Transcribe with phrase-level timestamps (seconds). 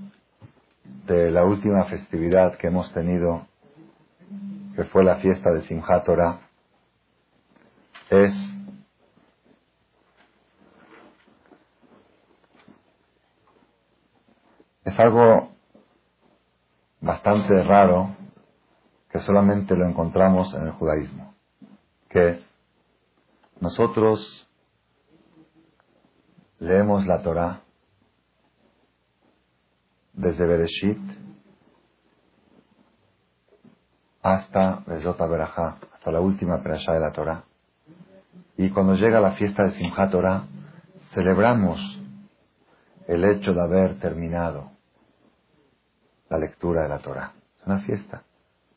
[1.07, 3.47] de la última festividad que hemos tenido,
[4.75, 6.41] que fue la fiesta de Simchat Torah,
[8.09, 8.33] es
[14.83, 15.51] es algo
[17.02, 18.16] bastante raro
[19.10, 21.35] que solamente lo encontramos en el judaísmo,
[22.09, 22.43] que
[23.60, 24.49] nosotros
[26.60, 27.60] leemos la Torah
[30.12, 31.01] desde Bereshit
[34.23, 37.45] hasta Bezota Berajá, hasta la última perashá de la Torah.
[38.57, 40.45] Y cuando llega la fiesta de Simchat Torah,
[41.15, 41.80] celebramos
[43.09, 44.71] el hecho de haber terminado
[46.29, 47.32] la lectura de la Torah.
[47.60, 48.23] Es una fiesta.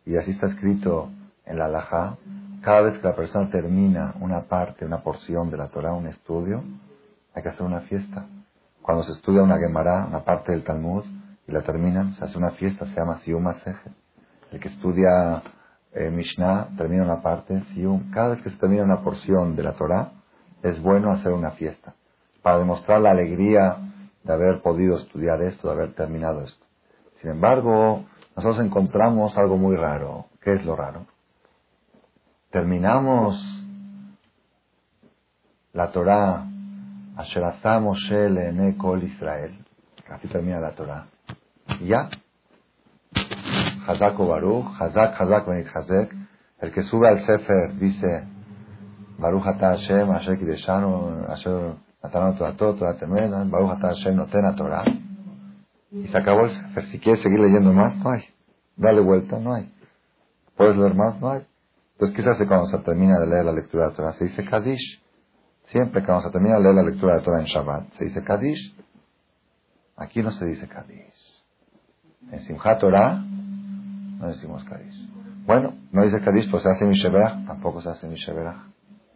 [0.05, 1.09] Y así está escrito
[1.45, 2.17] en la Alajá,
[2.61, 6.63] cada vez que la persona termina una parte, una porción de la Torah, un estudio,
[7.33, 8.25] hay que hacer una fiesta.
[8.81, 11.03] Cuando se estudia una Gemara, una parte del Talmud,
[11.47, 13.91] y la terminan, se hace una fiesta, se llama Siyum Seje.
[14.51, 15.43] El que estudia
[15.93, 18.11] eh, Mishnah termina una parte, Siyum.
[18.11, 20.11] Cada vez que se termina una porción de la Torah,
[20.63, 21.93] es bueno hacer una fiesta,
[22.41, 23.77] para demostrar la alegría
[24.23, 26.65] de haber podido estudiar esto, de haber terminado esto.
[27.21, 30.25] Sin embargo, nosotros encontramos algo muy raro.
[30.41, 31.05] ¿Qué es lo raro?
[32.55, 33.35] terminamos
[35.73, 36.45] la Torah,
[37.17, 38.29] Asherazá Moshe
[38.77, 39.59] Kol Israel,
[40.09, 41.05] así termina la Torah.
[41.81, 42.09] Ya,
[43.87, 46.15] Hazak o Baruch, Hazak, Hazak Benit Hazek,
[46.59, 48.27] el que sube al Sefer dice,
[49.17, 54.85] Baruch Ata Hashem, Asher Kideshanu, Asher Natano Toratot, Torah Temen, Baruch Ata Hashem Notena Torah.
[55.91, 56.85] Y se acabó el Sefer.
[56.87, 58.23] Si quieres seguir leyendo más, no hay.
[58.75, 59.71] Dale vuelta, no hay.
[60.57, 61.19] ¿Puedes leer más?
[61.21, 61.45] No hay.
[61.93, 64.13] Entonces, ¿qué se hace cuando se termina de leer la lectura de Torah?
[64.13, 65.01] Se dice Kadish.
[65.67, 68.75] Siempre cuando se termina de leer la lectura de Torah en Shabbat, se dice Kadish.
[69.95, 71.14] Aquí no se dice Kadish.
[72.31, 73.21] En Simchat Torah
[74.19, 75.09] no decimos Kadish.
[75.45, 78.57] Bueno, no dice Kadish, pues se hace Misheberach, tampoco se hace Misheberach.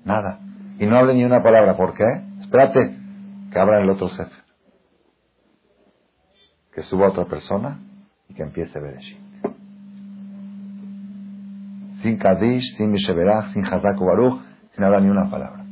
[0.06, 0.40] Nada.
[0.80, 1.76] Y no hable ni una palabra.
[1.76, 2.06] ¿Por qué?
[2.42, 2.96] Espérate
[3.52, 4.44] que abra el otro Sefer.
[6.74, 7.80] Que suba otra persona
[8.30, 9.30] y que empiece Bereshit
[12.02, 14.42] sin Kadish, sin Misheberach, sin Hazak Baruch,
[14.74, 15.64] sin hablar ni una palabra.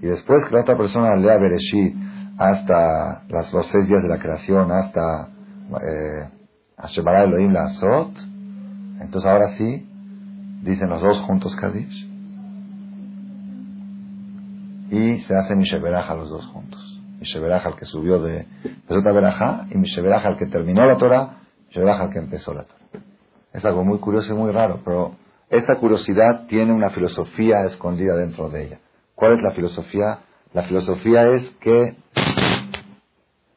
[0.00, 1.96] Y después que la otra persona lea Bereshit
[2.38, 5.28] hasta las, los seis días de la creación, hasta
[5.82, 6.28] eh,
[7.24, 8.12] Elohim la Azot,
[9.00, 9.86] entonces ahora sí,
[10.62, 12.08] dicen los dos juntos Kadish.
[14.90, 17.00] Y se hace Misheberach a los dos juntos.
[17.20, 18.46] Misheberach al que subió de
[18.86, 21.38] Pesota Berajá y Misheberach al que terminó la Torah,
[21.68, 23.02] Misheberach al que empezó la Torah.
[23.52, 25.16] Es algo muy curioso y muy raro, pero
[25.50, 28.78] esta curiosidad tiene una filosofía escondida dentro de ella.
[29.14, 30.20] ¿Cuál es la filosofía?
[30.52, 31.96] La filosofía es que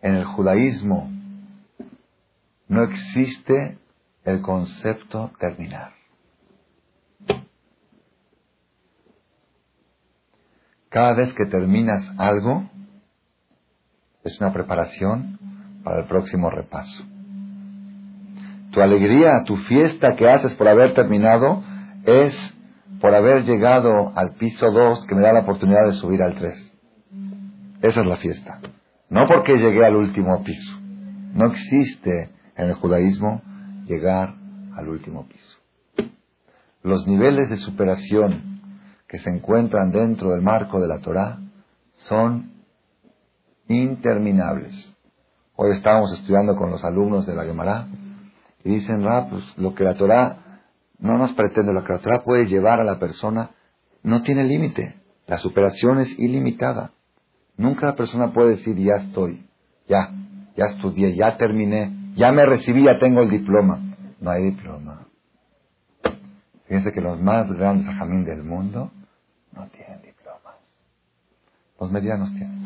[0.01, 1.09] en el judaísmo
[2.71, 3.77] no existe
[4.23, 5.91] el concepto terminar.
[10.87, 12.69] Cada vez que terminas algo,
[14.23, 15.37] es una preparación
[15.83, 17.03] para el próximo repaso.
[18.71, 21.61] Tu alegría, tu fiesta que haces por haber terminado,
[22.05, 22.33] es
[23.01, 26.73] por haber llegado al piso 2 que me da la oportunidad de subir al 3.
[27.81, 28.61] Esa es la fiesta.
[29.09, 30.79] No porque llegué al último piso.
[31.33, 32.29] No existe
[32.61, 33.41] en el judaísmo
[33.85, 34.35] llegar
[34.75, 35.57] al último piso.
[36.83, 38.61] Los niveles de superación
[39.07, 41.39] que se encuentran dentro del marco de la Torah
[41.95, 42.51] son
[43.67, 44.93] interminables.
[45.55, 47.87] Hoy estábamos estudiando con los alumnos de la Gemara
[48.63, 50.61] y dicen, ah, pues lo que la Torah
[50.99, 53.51] no nos pretende lo que la Torah puede llevar a la persona,
[54.03, 55.01] no tiene límite.
[55.25, 56.91] La superación es ilimitada.
[57.57, 59.47] Nunca la persona puede decir, ya estoy,
[59.87, 60.11] ya,
[60.55, 63.79] ya estudié, ya terminé, ya me recibí, ya tengo el diploma.
[64.19, 65.07] No hay diploma.
[66.65, 68.91] Fíjense que los más grandes ajamín del mundo
[69.53, 70.55] no tienen diplomas.
[71.79, 72.63] Los medianos tienen.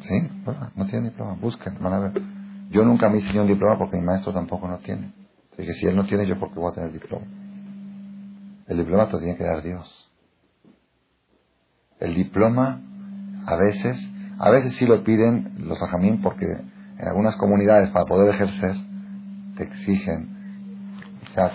[0.00, 0.28] ¿Sí?
[0.76, 1.34] no tienen diploma.
[1.40, 2.22] Busquen, van a ver.
[2.70, 5.12] Yo nunca me hice un diploma porque mi maestro tampoco no tiene.
[5.56, 7.26] Dije, si él no tiene, yo por qué voy a tener diploma.
[8.68, 10.10] El diploma te tiene que dar Dios.
[11.98, 12.80] El diploma,
[13.46, 13.96] a veces,
[14.38, 16.46] A veces sí lo piden los ajamín porque
[16.98, 18.74] en algunas comunidades para poder ejercer
[19.56, 20.36] te exigen.
[21.22, 21.52] Isaac,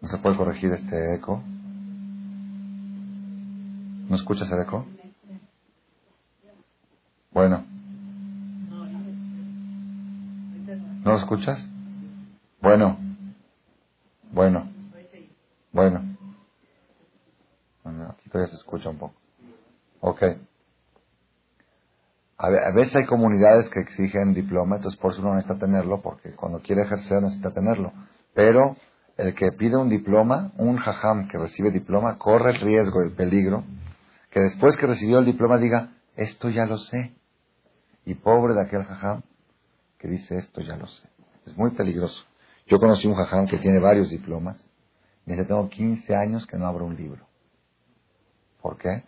[0.00, 1.42] ¿no se puede corregir este eco?
[4.08, 4.86] ¿No escuchas el eco?
[7.32, 7.64] Bueno.
[11.04, 11.68] ¿No lo escuchas?
[12.60, 12.98] Bueno.
[14.32, 14.68] Bueno.
[15.72, 16.16] Bueno.
[18.10, 19.14] Aquí todavía se escucha un poco.
[20.00, 20.22] Ok.
[22.38, 26.60] A veces hay comunidades que exigen diploma, entonces por eso uno necesita tenerlo, porque cuando
[26.60, 27.92] quiere ejercer necesita tenerlo.
[28.34, 28.76] Pero
[29.16, 33.64] el que pide un diploma, un jajam que recibe diploma, corre el riesgo, el peligro,
[34.30, 37.14] que después que recibió el diploma diga, esto ya lo sé.
[38.04, 39.22] Y pobre de aquel jajam
[39.98, 41.08] que dice, esto ya lo sé.
[41.46, 42.22] Es muy peligroso.
[42.66, 44.58] Yo conocí un jajam que tiene varios diplomas.
[45.24, 47.26] Y dice, tengo 15 años que no abro un libro.
[48.60, 49.04] ¿Por qué?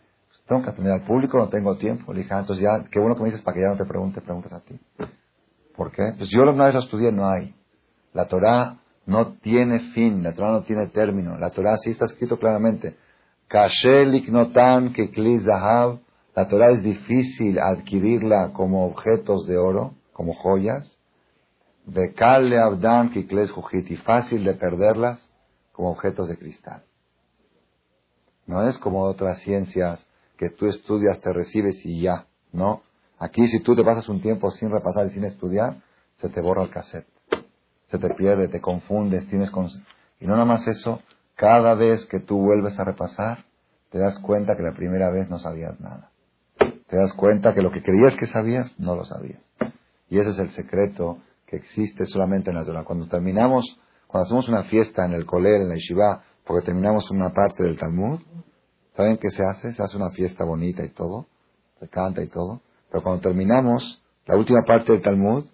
[0.48, 2.12] Tengo que atender al público, no tengo tiempo.
[2.12, 3.84] Le dije, ah, entonces ya, qué bueno que me dices para que ya no te
[3.84, 4.80] pregunte, preguntas a ti.
[5.76, 6.14] ¿Por qué?
[6.16, 7.54] Pues yo una vez lo estudié, no hay.
[8.14, 11.36] La Torah no tiene fin, la Torah no tiene término.
[11.38, 12.96] La Torah sí está escrito claramente.
[16.34, 20.90] La Torah es difícil adquirirla como objetos de oro, como joyas.
[21.84, 25.20] Bekale abdam kikles y fácil de perderlas
[25.72, 26.82] como objetos de cristal.
[28.46, 30.07] No es como otras ciencias
[30.38, 32.82] que tú estudias, te recibes y ya, ¿no?
[33.18, 35.82] Aquí si tú te pasas un tiempo sin repasar y sin estudiar,
[36.20, 37.08] se te borra el cassette,
[37.90, 39.50] se te pierde, te confundes, tienes...
[40.20, 41.02] Y no nada más eso,
[41.34, 43.44] cada vez que tú vuelves a repasar,
[43.90, 46.10] te das cuenta que la primera vez no sabías nada.
[46.58, 49.40] Te das cuenta que lo que creías que sabías, no lo sabías.
[50.08, 52.84] Y ese es el secreto que existe solamente en la Torah.
[52.84, 53.64] Cuando terminamos,
[54.06, 57.78] cuando hacemos una fiesta en el Koler, en la Yeshiva, porque terminamos una parte del
[57.78, 58.20] Talmud,
[58.98, 59.72] ¿Saben qué se hace?
[59.74, 61.26] Se hace una fiesta bonita y todo,
[61.78, 65.44] se canta y todo, pero cuando terminamos la última parte del Talmud,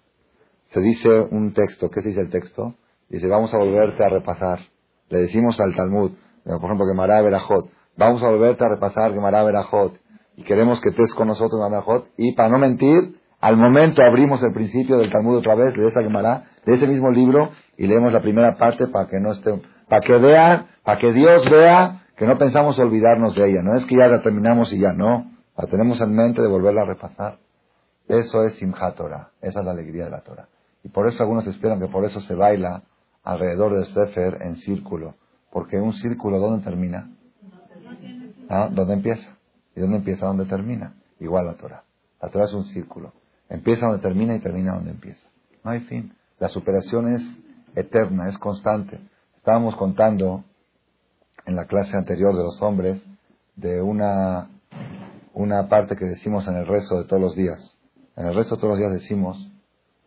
[0.73, 1.91] se dice un texto.
[1.91, 2.73] ¿Qué se dice el texto?
[3.07, 4.61] Dice, vamos a volverte a repasar.
[5.09, 6.13] Le decimos al Talmud,
[6.43, 9.93] por ejemplo, Gemara Berajot, vamos a volverte a repasar Gemara Berajot,
[10.37, 14.41] y queremos que estés con nosotros en Berajot, y para no mentir, al momento abrimos
[14.41, 18.11] el principio del Talmud otra vez, de esa Gemara, de ese mismo libro, y leemos
[18.11, 22.25] la primera parte para que no esté, para que vean, para que Dios vea que
[22.25, 23.61] no pensamos olvidarnos de ella.
[23.61, 25.31] No es que ya la terminamos y ya no.
[25.57, 27.37] La tenemos en mente de volverla a repasar.
[28.07, 29.31] Eso es Simchat Torah.
[29.41, 30.47] Esa es la alegría de la Torah.
[30.83, 32.83] Y por eso algunos esperan que por eso se baila
[33.23, 35.15] alrededor del Sefer en círculo.
[35.51, 37.09] Porque un círculo, ¿dónde termina?
[38.49, 38.69] ¿Ah?
[38.71, 39.35] ¿Dónde empieza?
[39.75, 40.25] ¿Y dónde empieza?
[40.25, 40.93] ¿Dónde termina?
[41.19, 41.83] Igual la Torah.
[42.21, 43.13] La Torah es un círculo.
[43.49, 45.27] Empieza donde termina y termina donde empieza.
[45.63, 46.13] No hay fin.
[46.39, 47.23] La superación es
[47.75, 48.99] eterna, es constante.
[49.37, 50.43] Estábamos contando
[51.45, 53.01] en la clase anterior de los hombres
[53.55, 54.49] de una,
[55.33, 57.77] una parte que decimos en el rezo de todos los días.
[58.15, 59.51] En el rezo de todos los días decimos,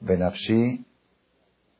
[0.00, 0.84] Benafshi,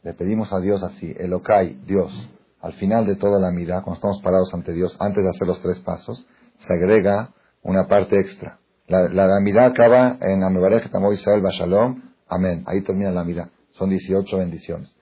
[0.02, 2.12] le pedimos a Dios así, Elokai, Dios.
[2.60, 5.60] Al final de toda la mirada, cuando estamos parados ante Dios, antes de hacer los
[5.60, 6.26] tres pasos,
[6.66, 7.30] se agrega
[7.62, 8.58] una parte extra.
[8.86, 12.64] La, la, mirada acaba en Amebarej Tamo Israel Bashalom, Amén.
[12.66, 13.50] Ahí termina la mirada.
[13.72, 14.94] Son 18 bendiciones.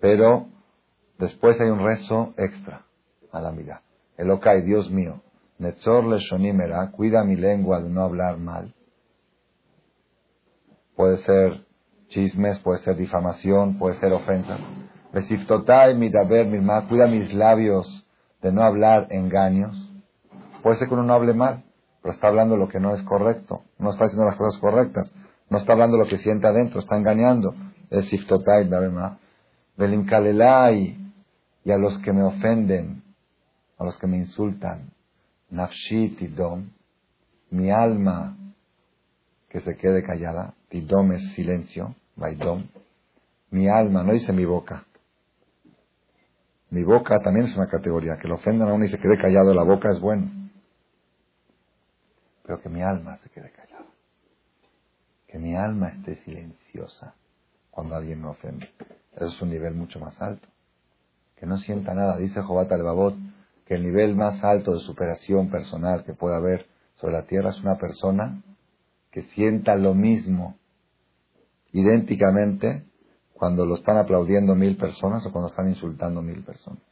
[0.00, 0.48] Pero
[1.18, 2.84] después hay un rezo extra
[3.32, 3.82] a la mirada.
[4.16, 5.22] Elokai, Dios mío,
[5.58, 8.74] Netzor Leshonimera, cuida mi lengua de no hablar mal.
[10.96, 11.64] Puede ser
[12.08, 14.60] chismes, puede ser difamación, puede ser ofensas.
[15.12, 18.06] Besiftotai mirma, cuida mis labios
[18.42, 19.76] de no hablar engaños.
[20.62, 21.62] Puede ser que uno no hable mal,
[22.02, 25.12] pero está hablando lo que no es correcto, no está haciendo las cosas correctas,
[25.50, 27.54] no está hablando lo que siente adentro, está engañando.
[27.90, 28.90] Besiftotai midaber
[29.76, 30.06] Belim
[31.64, 33.03] y a los que me ofenden,
[33.78, 34.90] a los que me insultan.
[35.50, 36.70] Nafshi tidom,
[37.50, 38.36] mi alma
[39.48, 40.54] que se quede callada.
[40.68, 42.66] Tidom es silencio, vaidom.
[43.50, 44.84] Mi alma, no dice mi boca.
[46.70, 48.18] Mi boca también es una categoría.
[48.18, 50.28] Que lo ofendan a uno y se quede callado la boca es bueno.
[52.42, 53.86] Pero que mi alma se quede callada.
[55.28, 57.14] Que mi alma esté silenciosa
[57.70, 58.68] cuando alguien me ofende.
[59.12, 60.48] Eso es un nivel mucho más alto.
[61.36, 62.16] Que no sienta nada.
[62.16, 63.14] Dice Jobat al-Babot,
[63.66, 66.66] que el nivel más alto de superación personal que pueda haber
[66.96, 68.42] sobre la tierra es una persona
[69.10, 70.56] que sienta lo mismo
[71.72, 72.84] idénticamente
[73.32, 76.82] cuando lo están aplaudiendo mil personas o cuando están insultando mil personas.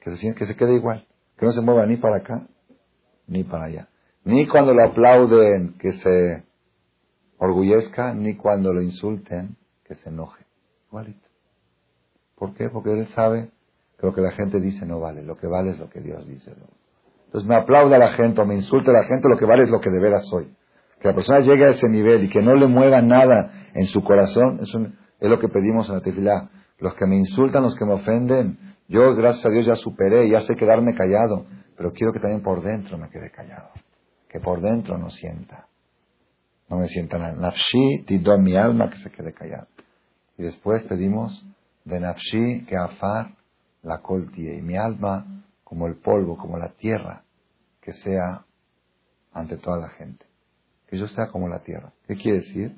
[0.00, 2.46] Que se, que se quede igual, que no se mueva ni para acá
[3.26, 3.88] ni para allá.
[4.24, 6.44] Ni cuando lo aplauden que se
[7.38, 10.44] orgullezca, ni cuando lo insulten que se enoje.
[10.88, 11.28] Igualito.
[12.36, 12.68] ¿Por qué?
[12.68, 13.50] Porque él sabe
[14.02, 16.52] lo que la gente dice no vale, lo que vale es lo que Dios dice.
[17.26, 19.80] Entonces me aplauda la gente o me insulte la gente, lo que vale es lo
[19.80, 20.54] que de veras soy.
[21.00, 24.02] Que la persona llegue a ese nivel y que no le mueva nada en su
[24.02, 24.72] corazón, es,
[25.20, 26.50] es lo que pedimos en la tefilá.
[26.78, 30.40] Los que me insultan, los que me ofenden, yo, gracias a Dios, ya superé, ya
[30.42, 33.70] sé quedarme callado, pero quiero que también por dentro me quede callado.
[34.28, 35.68] Que por dentro no sienta.
[36.68, 37.34] No me sienta nada.
[37.34, 39.68] Nafshi, tido mi alma que se quede callado.
[40.36, 41.46] Y después pedimos
[41.84, 43.41] de Nafshi que afar
[43.82, 44.56] la coltie.
[44.56, 47.24] Y mi alma, como el polvo, como la tierra,
[47.80, 48.44] que sea
[49.32, 50.24] ante toda la gente.
[50.88, 51.92] Que yo sea como la tierra.
[52.06, 52.76] ¿Qué quiere decir?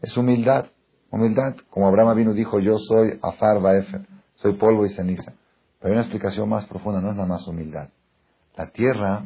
[0.00, 0.66] Es humildad.
[1.10, 1.56] Humildad.
[1.70, 4.06] Como Abraham vino dijo, yo soy afar baefer.
[4.36, 5.32] Soy polvo y ceniza.
[5.80, 7.88] Pero hay una explicación más profunda, no es nada más humildad.
[8.56, 9.22] La tierra,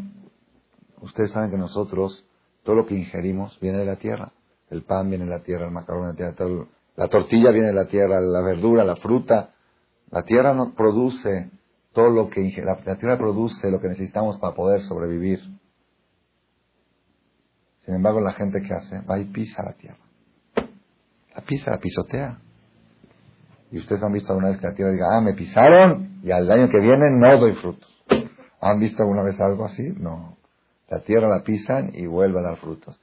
[1.01, 2.25] ustedes saben que nosotros,
[2.65, 4.33] todo lo que ingerimos viene de la tierra.
[4.71, 7.69] El pan viene de la tierra, el macarrón viene de la tierra, la tortilla viene
[7.69, 9.51] de la tierra, la verdura, la fruta.
[10.13, 11.51] La tierra nos produce
[11.95, 15.41] todo lo que la, tierra produce lo que necesitamos para poder sobrevivir.
[17.87, 19.97] Sin embargo, la gente que hace va y pisa la tierra.
[21.35, 22.39] La pisa, la pisotea.
[23.71, 26.51] Y ustedes han visto alguna vez que la tierra diga, ah, me pisaron y al
[26.51, 27.89] año que viene no doy frutos.
[28.61, 29.95] ¿Han visto alguna vez algo así?
[29.99, 30.37] No.
[30.91, 33.01] La tierra la pisan y vuelve a dar frutos.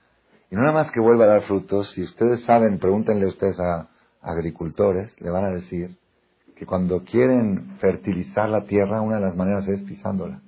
[0.52, 3.88] Y no nada más que vuelva a dar frutos, si ustedes saben, pregúntenle ustedes a,
[4.22, 5.98] agricultores, le van a decir
[6.60, 10.42] que cuando quieren fertilizar la tierra, una de las maneras es pisándola.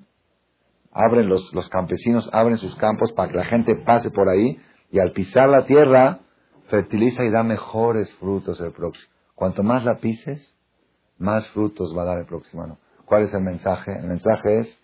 [0.92, 4.60] Abren los, los campesinos, abren sus campos para que la gente pase por ahí
[4.92, 6.20] y al pisar la tierra,
[6.68, 9.10] fertiliza y da mejores frutos el próximo.
[9.36, 10.54] Cuanto más la pises,
[11.18, 12.78] más frutos va a dar el próximo año.
[13.06, 13.98] ¿Cuál es el mensaje?
[13.98, 14.80] El mensaje es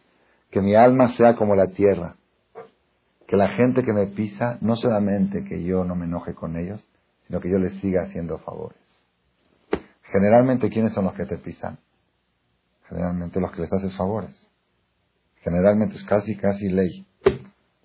[0.50, 2.16] que mi alma sea como la tierra
[3.28, 6.88] que la gente que me pisa, no solamente que yo no me enoje con ellos,
[7.28, 8.87] sino que yo les siga haciendo favores.
[10.12, 11.80] Generalmente, ¿quiénes son los que te pisan?
[12.88, 14.36] Generalmente los que les haces favores.
[15.42, 17.06] Generalmente es casi, casi ley.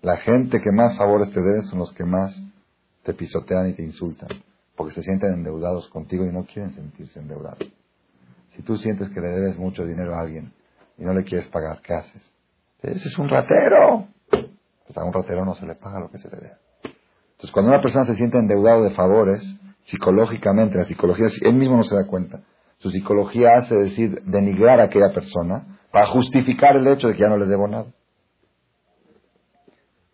[0.01, 2.41] La gente que más favores te deben son los que más
[3.03, 4.29] te pisotean y te insultan,
[4.75, 7.71] porque se sienten endeudados contigo y no quieren sentirse endeudados.
[8.55, 10.53] Si tú sientes que le debes mucho dinero a alguien
[10.97, 12.33] y no le quieres pagar, ¿qué haces?
[12.81, 14.07] Ese es un ratero.
[14.29, 16.51] Pues a un ratero no se le paga lo que se le dé.
[16.83, 19.41] Entonces, cuando una persona se siente endeudado de favores,
[19.85, 22.43] psicológicamente, la psicología, él mismo no se da cuenta.
[22.77, 27.29] Su psicología hace decir, denigrar a aquella persona para justificar el hecho de que ya
[27.29, 27.93] no le debo nada.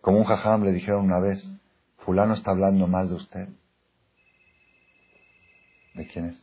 [0.00, 1.42] Como un jajam le dijeron una vez,
[1.98, 3.48] fulano está hablando mal de usted.
[5.94, 6.42] ¿De quién es?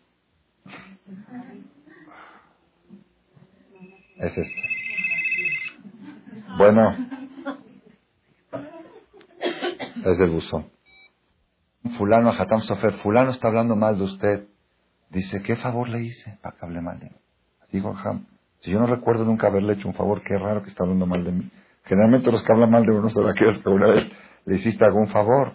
[4.18, 4.64] Es este.
[6.58, 6.96] Bueno,
[10.04, 10.77] es del buzón.
[11.92, 14.48] Fulano, Hatam Sofer, fulano está hablando mal de usted.
[15.10, 17.16] Dice, ¿qué favor le hice para que hable mal de mí?
[17.72, 18.26] Digo, Ham,
[18.60, 21.24] si yo no recuerdo nunca haberle hecho un favor, qué raro que está hablando mal
[21.24, 21.52] de mí.
[21.86, 24.06] Generalmente los que hablan mal de uno son aquellos que una vez
[24.46, 25.54] le hiciste algún favor.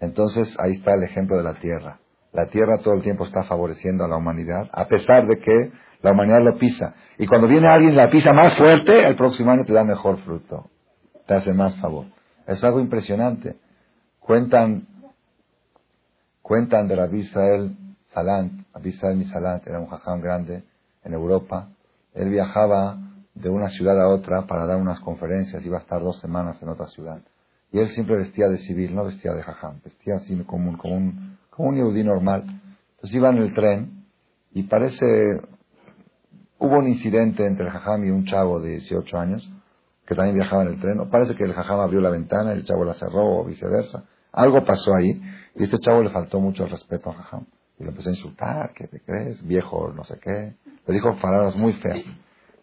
[0.00, 1.98] Entonces ahí está el ejemplo de la tierra.
[2.32, 6.12] La tierra todo el tiempo está favoreciendo a la humanidad, a pesar de que la
[6.12, 6.94] humanidad lo pisa.
[7.18, 10.18] Y cuando viene alguien y la pisa más fuerte, el próximo año te da mejor
[10.18, 10.70] fruto.
[11.26, 12.06] Te hace más favor.
[12.46, 13.56] Es algo impresionante.
[14.18, 14.86] Cuentan,
[16.44, 17.74] cuentan de Rabbi Israel
[18.12, 20.62] Salant, Rabbi Israel Misalant era un jajam grande
[21.02, 21.70] en Europa.
[22.12, 22.98] Él viajaba
[23.34, 26.68] de una ciudad a otra para dar unas conferencias, iba a estar dos semanas en
[26.68, 27.22] otra ciudad.
[27.72, 30.94] Y él siempre vestía de civil, no vestía de jajam, vestía así como un, como
[30.94, 32.44] un, como un yudí normal.
[32.96, 34.04] Entonces iba en el tren
[34.52, 35.06] y parece,
[36.58, 39.50] hubo un incidente entre el jajam y un chavo de 18 años
[40.06, 41.10] que también viajaba en el tren.
[41.10, 44.04] Parece que el jajam abrió la ventana y el chavo la cerró o viceversa.
[44.30, 45.22] Algo pasó ahí
[45.56, 47.46] y este chavo le faltó mucho el respeto a Jajam.
[47.78, 49.44] Y lo empezó a insultar, ¿qué te crees?
[49.46, 50.54] Viejo, no sé qué.
[50.86, 52.04] Le dijo palabras muy feas.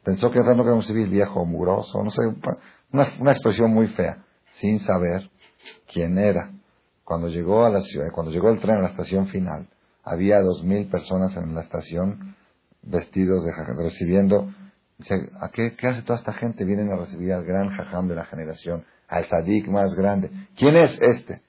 [0.04, 2.22] Pensó que era un civil viejo, mugroso, no sé,
[2.92, 4.24] una, una expresión muy fea,
[4.60, 5.30] sin saber
[5.92, 6.52] quién era.
[7.04, 9.68] Cuando llegó a la ciudad, cuando llegó el tren a la estación final,
[10.04, 12.36] había dos mil personas en la estación
[12.82, 14.52] vestidos de recibiendo.
[14.98, 16.64] Dice, ¿a qué, qué hace toda esta gente?
[16.66, 20.32] Vienen a recibir al gran jajam de la generación, al sadik más grande.
[20.56, 21.42] ¿Quién es este?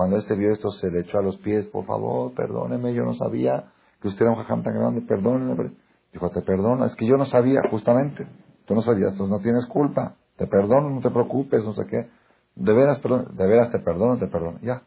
[0.00, 3.12] Cuando este vio esto, se le echó a los pies, por favor, perdóneme, yo no
[3.12, 3.64] sabía
[4.00, 5.72] que usted era un jajam tan grande, perdóneme.
[6.10, 8.26] Dijo, te perdono, es que yo no sabía, justamente.
[8.64, 10.16] Tú no sabías, tú no tienes culpa.
[10.38, 12.08] Te perdono, no te preocupes, no sé qué.
[12.54, 14.58] De veras, de veras te perdono, te perdono.
[14.62, 14.84] Ya.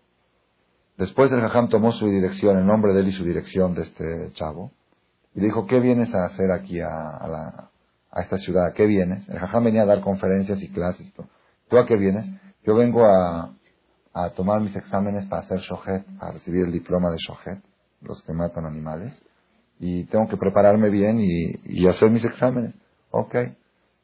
[0.98, 4.32] Después el jajam tomó su dirección, el nombre de él y su dirección de este
[4.34, 4.72] chavo.
[5.36, 7.70] Y dijo, ¿qué vienes a hacer aquí a, la,
[8.10, 8.65] a esta ciudad?
[8.65, 9.29] ¿A qué vienes?
[9.29, 11.13] El jajam venía a dar conferencias y clases.
[11.70, 12.27] ¿Tú a qué vienes?
[12.65, 13.53] Yo vengo a,
[14.13, 17.63] a tomar mis exámenes para hacer shohet, para recibir el diploma de shohet,
[18.01, 19.13] los que matan animales,
[19.79, 22.74] y tengo que prepararme bien y, hacer mis exámenes.
[23.12, 23.36] Ok.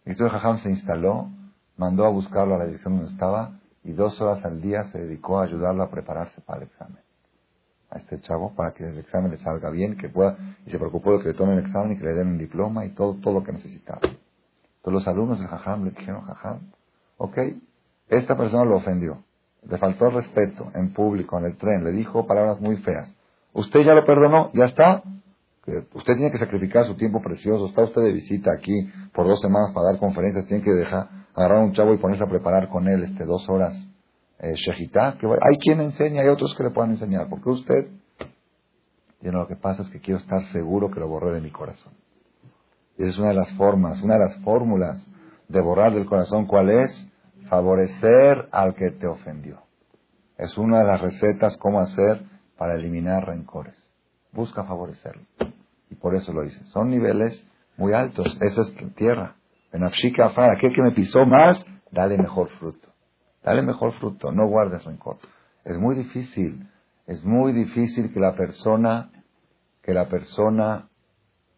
[0.06, 1.30] Entonces Jajam se instaló,
[1.78, 5.40] mandó a buscarlo a la dirección donde estaba, y dos horas al día se dedicó
[5.40, 7.02] a ayudarlo a prepararse para el examen.
[7.92, 11.14] A este chavo, para que el examen le salga bien, que pueda, y se preocupó
[11.14, 13.36] de que le tomen el examen y que le den un diploma y todo, todo
[13.36, 14.02] lo que necesitaba.
[14.82, 16.72] Todos los alumnos del Jajam le dijeron, Jajam,
[17.18, 17.38] ok,
[18.10, 19.24] esta persona lo ofendió,
[19.68, 23.14] le faltó respeto en público, en el tren, le dijo palabras muy feas.
[23.54, 25.04] Usted ya lo perdonó, ya está.
[25.94, 27.68] Usted tiene que sacrificar su tiempo precioso.
[27.68, 28.74] Está usted de visita aquí
[29.14, 30.46] por dos semanas para dar conferencias.
[30.48, 33.74] Tiene que dejar, agarrar un chavo y ponerse a preparar con él este, dos horas
[34.40, 35.18] eh, shejitá.
[35.20, 37.28] Que hay quien enseña, hay otros que le puedan enseñar.
[37.30, 37.88] Porque usted,
[39.22, 41.94] y lo que pasa es que quiero estar seguro que lo borré de mi corazón.
[42.98, 45.06] Y esa es una de las formas, una de las fórmulas
[45.48, 46.46] de borrar del corazón.
[46.48, 47.08] ¿Cuál es?
[47.50, 49.62] Favorecer al que te ofendió.
[50.38, 52.24] Es una de las recetas cómo hacer
[52.58, 53.76] para eliminar rencores.
[54.32, 55.24] Busca favorecerlo.
[55.90, 56.64] Y por eso lo dice.
[56.66, 57.44] Son niveles
[57.78, 58.38] muy altos.
[58.40, 59.36] Eso es tierra.
[59.72, 62.90] En Afshika Afar, aquel que me pisó más, dale mejor fruto.
[63.44, 64.32] Dale mejor fruto.
[64.32, 65.18] No guardes rencor.
[65.66, 66.70] Es muy difícil.
[67.08, 69.10] Es muy difícil que la persona,
[69.82, 70.88] que la persona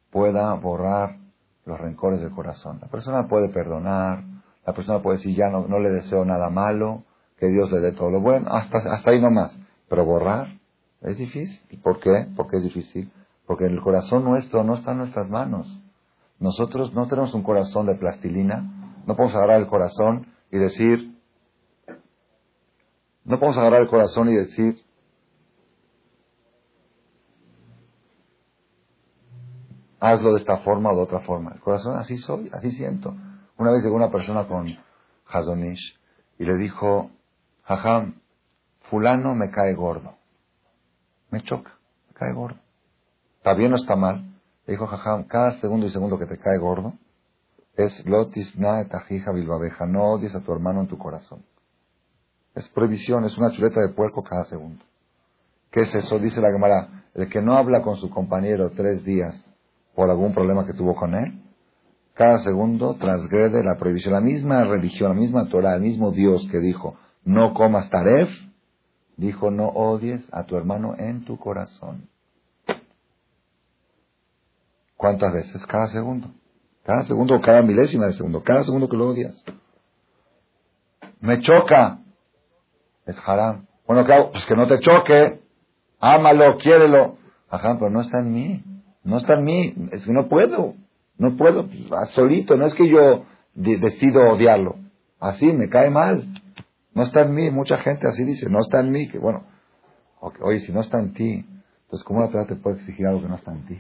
[0.10, 1.18] pueda borrar
[1.66, 2.80] los rencores del corazón.
[2.82, 4.24] La persona puede perdonar,
[4.66, 7.04] la persona puede decir ya no, no le deseo nada malo,
[7.38, 9.58] que Dios le dé todo lo bueno, hasta, hasta ahí nomás.
[9.90, 10.60] Pero borrar,
[11.02, 11.60] es difícil.
[11.82, 12.28] ¿Por qué?
[12.36, 13.12] Porque es difícil.
[13.48, 15.82] Porque el corazón nuestro no está en nuestras manos.
[16.40, 18.62] Nosotros no tenemos un corazón de plastilina.
[19.06, 21.16] No podemos agarrar el corazón y decir,
[23.24, 24.84] no podemos agarrar el corazón y decir,
[30.00, 31.54] hazlo de esta forma o de otra forma.
[31.54, 33.16] El corazón, así soy, así siento.
[33.62, 34.68] Una vez llegó una persona con
[35.28, 36.00] Hazonish
[36.40, 37.12] y le dijo,
[37.64, 38.20] Jajam,
[38.90, 40.16] fulano me cae gordo
[41.30, 41.72] me choca,
[42.08, 42.58] me cae gordo.
[43.38, 44.26] ¿Está bien o está mal?
[44.66, 46.94] Le dijo Jajam, cada segundo y segundo que te cae gordo
[47.78, 51.46] es lotis na etajija bilbabeja, no odies a tu hermano en tu corazón.
[52.56, 54.84] Es prohibición, es una chuleta de puerco cada segundo.
[55.70, 56.18] ¿Qué es eso?
[56.18, 59.46] Dice la Gemara, el que no habla con su compañero tres días
[59.94, 61.42] por algún problema que tuvo con él,
[62.14, 64.14] cada segundo transgrede la prohibición.
[64.14, 68.30] La misma religión, la misma Torah, el mismo Dios que dijo, no comas taref,
[69.22, 72.10] Dijo, no odies a tu hermano en tu corazón.
[74.98, 75.64] ¿Cuántas veces?
[75.68, 76.32] Cada segundo.
[76.84, 78.42] Cada segundo o cada milésima de segundo.
[78.42, 79.36] Cada segundo que lo odias.
[81.20, 82.00] Me choca.
[83.06, 83.68] Es haram.
[83.86, 85.42] Bueno, claro, pues que no te choque.
[86.00, 87.18] Ámalo, quiérelo.
[87.48, 88.64] Ajá, pero no está en mí.
[89.04, 89.76] No está en mí.
[89.92, 90.74] Es que no puedo.
[91.22, 91.70] No puedo.
[92.14, 92.58] Solito.
[92.58, 94.76] No es que yo decido odiarlo.
[95.20, 96.28] Así me cae mal.
[96.96, 99.44] No está en mí, mucha gente así dice, no está en mí, que bueno,
[100.42, 101.46] oye, si no está en ti,
[101.84, 103.80] entonces ¿cómo la Torah te puede exigir algo que no está en ti?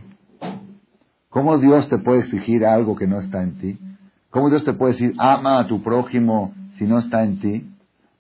[1.30, 3.78] ¿Cómo Dios te puede exigir algo que no está en ti?
[4.30, 7.70] ¿Cómo Dios te puede decir, ama a tu prójimo si no está en ti?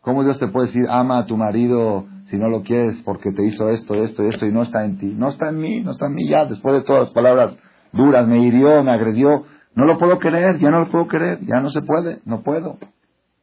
[0.01, 3.45] ¿Cómo Dios te puede decir, ama a tu marido si no lo quieres porque te
[3.45, 5.13] hizo esto, esto esto y no está en ti?
[5.15, 7.55] No está en mí, no está en mí ya, después de todas las palabras
[7.93, 11.59] duras, me hirió, me agredió, no lo puedo querer, ya no lo puedo querer, ya
[11.61, 12.77] no se puede, no puedo.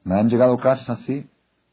[0.04, 1.28] Me han llegado casos así.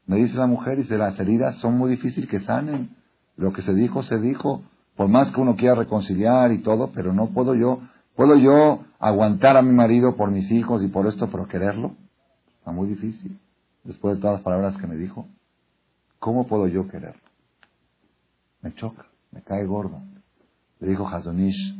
[0.07, 2.95] Me dice la mujer, dice, las heridas son muy difíciles que sanen.
[3.37, 4.63] Lo que se dijo, se dijo.
[4.95, 7.81] Por más que uno quiera reconciliar y todo, pero no puedo yo,
[8.15, 11.95] puedo yo aguantar a mi marido por mis hijos y por esto, pero quererlo.
[12.59, 13.37] Está muy difícil.
[13.83, 15.27] Después de todas las palabras que me dijo,
[16.19, 17.21] ¿cómo puedo yo quererlo?
[18.61, 20.01] Me choca, me cae gordo.
[20.79, 21.77] Le dijo Hazonish,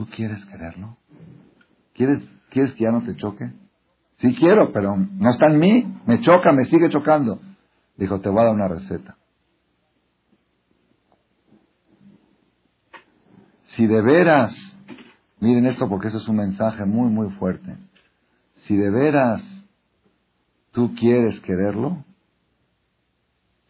[0.00, 0.96] ¿tú quieres quererlo?
[1.92, 3.52] ¿Quieres, ¿Quieres que ya no te choque?
[4.16, 6.00] Sí quiero, pero no está en mí.
[6.06, 7.38] Me choca, me sigue chocando.
[7.98, 9.18] Dijo, te voy a dar una receta.
[13.76, 14.54] Si de veras,
[15.38, 17.76] miren esto porque eso es un mensaje muy, muy fuerte.
[18.66, 19.42] Si de veras
[20.72, 22.06] tú quieres quererlo,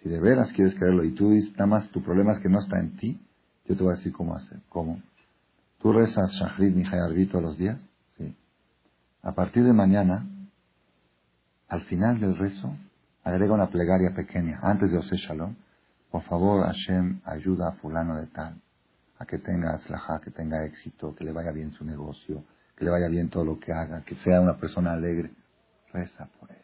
[0.00, 2.60] si de veras quieres quererlo y tú dices, nada más tu problema es que no
[2.60, 3.20] está en ti,
[3.64, 4.60] yo te voy a decir cómo hacer.
[4.68, 5.02] ¿Cómo?
[5.80, 7.80] ¿Tú rezas Shahrid Mijay todos los días?
[8.18, 8.36] Sí.
[9.22, 10.26] A partir de mañana,
[11.68, 12.76] al final del rezo,
[13.24, 15.54] agrega una plegaria pequeña, antes de Ose Shalom.
[16.10, 18.60] Por favor, Hashem, ayuda a fulano de tal,
[19.18, 22.44] a que tenga aslajá, que tenga éxito, que le vaya bien su negocio,
[22.76, 25.30] que le vaya bien todo lo que haga, que sea una persona alegre.
[25.92, 26.56] Reza por él.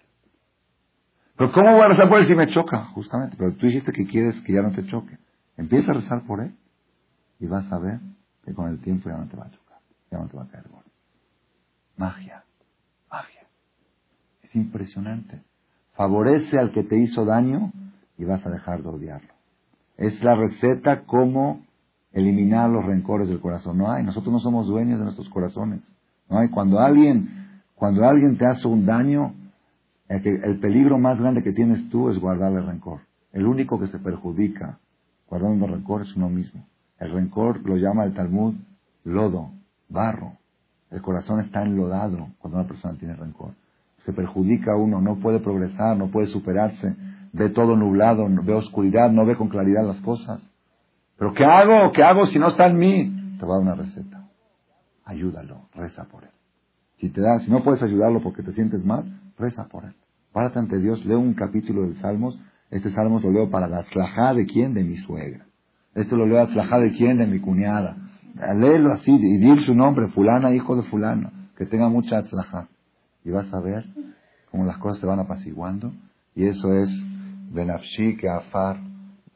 [1.36, 2.84] Pero ¿cómo voy a rezar por él si me choca?
[2.94, 5.18] Justamente, pero tú dijiste que quieres que ya no te choque.
[5.56, 6.54] Empieza a rezar por él
[7.40, 8.00] y vas a ver
[8.46, 9.78] que con el tiempo ya no te va a chocar,
[10.10, 10.90] ya no te va a caer gordo.
[11.98, 12.46] Magia
[14.56, 15.42] impresionante.
[15.94, 17.72] Favorece al que te hizo daño
[18.18, 19.32] y vas a dejar de odiarlo.
[19.96, 21.64] Es la receta cómo
[22.12, 23.78] eliminar los rencores del corazón.
[23.78, 25.80] No hay, nosotros no somos dueños de nuestros corazones.
[26.28, 29.34] No hay, cuando alguien, cuando alguien te hace un daño,
[30.08, 33.00] El, el peligro más grande que tienes tú es guardarle rencor.
[33.32, 34.78] El único que se perjudica
[35.28, 36.64] guardando rencor es uno mismo.
[36.98, 38.54] El rencor lo llama el Talmud
[39.06, 39.50] lodo,
[39.88, 40.32] barro.
[40.90, 43.52] El corazón está enlodado cuando una persona tiene rencor.
[44.04, 46.94] Se perjudica a uno, no puede progresar, no puede superarse,
[47.32, 50.40] ve todo nublado, ve oscuridad, no ve con claridad las cosas.
[51.18, 51.92] Pero ¿qué hago?
[51.92, 53.36] ¿Qué hago si no está en mí?
[53.38, 54.28] Te va a dar una receta.
[55.04, 56.30] Ayúdalo, reza por él.
[57.00, 59.04] Si te da, si no puedes ayudarlo porque te sientes mal,
[59.38, 59.94] reza por él.
[60.32, 62.38] Párate ante Dios, leo un capítulo del Salmos.
[62.70, 64.74] Este Salmos lo leo para la slajá de quién?
[64.74, 65.46] De mi suegra.
[65.96, 67.16] Este lo leo a slajá de quién?
[67.16, 67.96] De mi cuñada.
[68.54, 71.32] Léelo así y dir su nombre, fulana, hijo de fulano.
[71.56, 72.68] Que tenga mucha slajá.
[73.24, 73.86] Y vas a ver
[74.50, 75.92] cómo las cosas se van apaciguando.
[76.34, 76.90] Y eso es
[77.50, 78.78] benafshi que afar,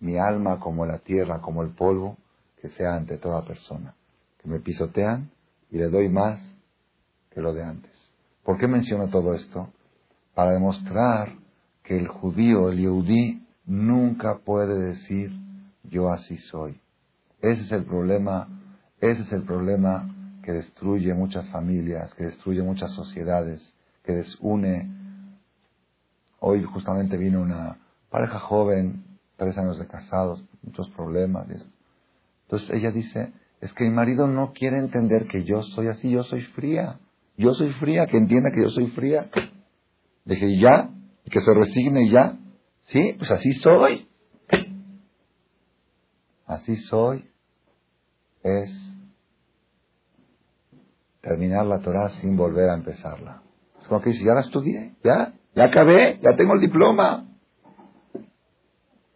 [0.00, 2.18] mi alma como la tierra, como el polvo,
[2.60, 3.94] que sea ante toda persona.
[4.42, 5.30] Que me pisotean
[5.70, 6.40] y le doy más
[7.30, 7.90] que lo de antes.
[8.44, 9.70] ¿Por qué menciono todo esto?
[10.34, 11.32] Para demostrar
[11.84, 15.39] que el judío, el yehudí, nunca puede decir
[15.90, 16.80] yo así soy.
[17.40, 18.48] Ese es el problema,
[19.00, 23.74] ese es el problema que destruye muchas familias, que destruye muchas sociedades,
[24.04, 24.88] que desune.
[26.38, 27.78] Hoy justamente vino una
[28.10, 29.04] pareja joven,
[29.36, 31.46] tres años de casados, muchos problemas.
[32.44, 36.22] Entonces ella dice, es que mi marido no quiere entender que yo soy así, yo
[36.24, 36.98] soy fría.
[37.36, 39.30] Yo soy fría, que entienda que yo soy fría.
[40.24, 40.90] Dije, ya,
[41.24, 42.36] y que se resigne ya.
[42.86, 44.09] Sí, pues así soy.
[46.50, 47.24] Así soy.
[48.42, 48.70] Es
[51.20, 53.42] terminar la Torah sin volver a empezarla.
[53.80, 57.26] Es como que dice, ya la estudié, ya, ya acabé, ya tengo el diploma.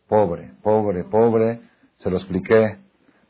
[0.06, 1.60] Pobre, pobre, pobre.
[1.96, 2.78] Se lo expliqué,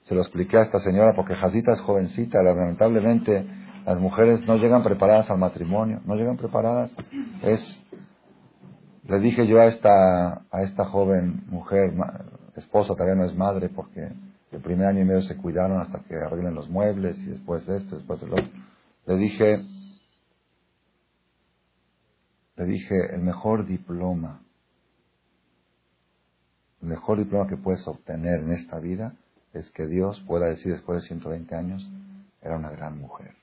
[0.02, 3.46] se lo expliqué a esta señora porque Jacita es jovencita, lamentablemente
[3.86, 6.90] las mujeres no llegan preparadas al matrimonio, no llegan preparadas.
[7.42, 7.82] Es,
[9.04, 11.94] le dije yo a esta, a esta joven mujer,
[12.60, 14.10] esposa todavía no es madre porque
[14.52, 17.96] el primer año y medio se cuidaron hasta que arreglen los muebles y después esto,
[17.96, 18.50] después el otro.
[19.06, 19.64] Le dije,
[22.56, 24.40] le dije, el mejor diploma,
[26.82, 29.14] el mejor diploma que puedes obtener en esta vida
[29.52, 31.88] es que Dios pueda decir después de 120 años,
[32.40, 33.34] era una gran mujer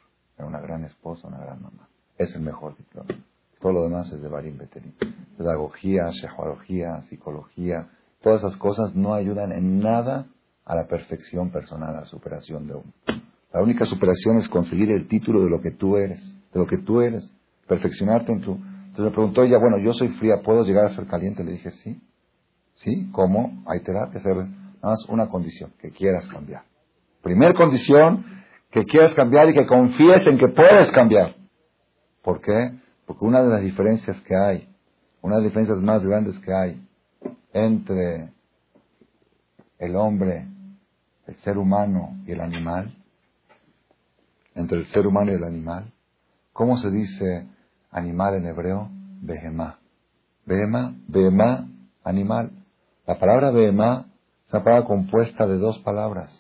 [0.46, 1.88] una gran esposa, una gran mamá.
[2.18, 3.10] Es el mejor diploma.
[3.60, 4.94] Todo lo demás es de Barim Beteri.
[5.38, 7.90] Pedagogía, shehuología, psicología,
[8.22, 10.28] todas esas cosas no ayudan en nada
[10.66, 12.94] a la perfección personal, a la superación de uno.
[13.54, 16.22] La única superación es conseguir el título de lo que tú eres,
[16.54, 17.30] de lo que tú eres,
[17.68, 18.54] perfeccionarte en tu...
[18.54, 21.44] Entonces me preguntó ella, bueno, yo soy fría, ¿puedo llegar a ser caliente?
[21.44, 22.02] Le dije, sí.
[22.76, 23.10] ¿Sí?
[23.12, 23.64] ¿Cómo?
[23.68, 24.50] Hay terapia, hacer nada
[24.82, 26.64] más una condición, que quieras cambiar.
[27.22, 28.26] Primer condición,
[28.72, 31.36] que quieras cambiar y que confíes en que puedes cambiar.
[32.24, 32.80] ¿Por qué?
[33.06, 34.70] Porque una de las diferencias que hay,
[35.22, 36.82] una de las diferencias más grandes que hay
[37.54, 38.32] entre
[39.80, 40.48] el hombre,
[41.28, 42.96] el ser humano y el animal,
[44.56, 45.92] entre el ser humano y el animal,
[46.54, 47.48] ¿cómo se dice
[47.90, 48.90] animal en hebreo?
[49.22, 49.80] Behemá.
[50.46, 51.70] Behemá, behemá,
[52.04, 52.52] animal.
[53.08, 54.08] La palabra behemá
[54.48, 56.32] es una palabra compuesta de dos palabras.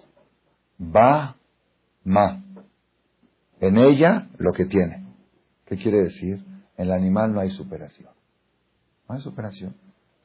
[0.77, 1.35] Ba
[2.03, 2.43] ma.
[3.59, 5.05] En ella lo que tiene.
[5.65, 6.43] ¿Qué quiere decir?
[6.77, 8.09] En el animal no hay superación.
[9.07, 9.75] No hay superación.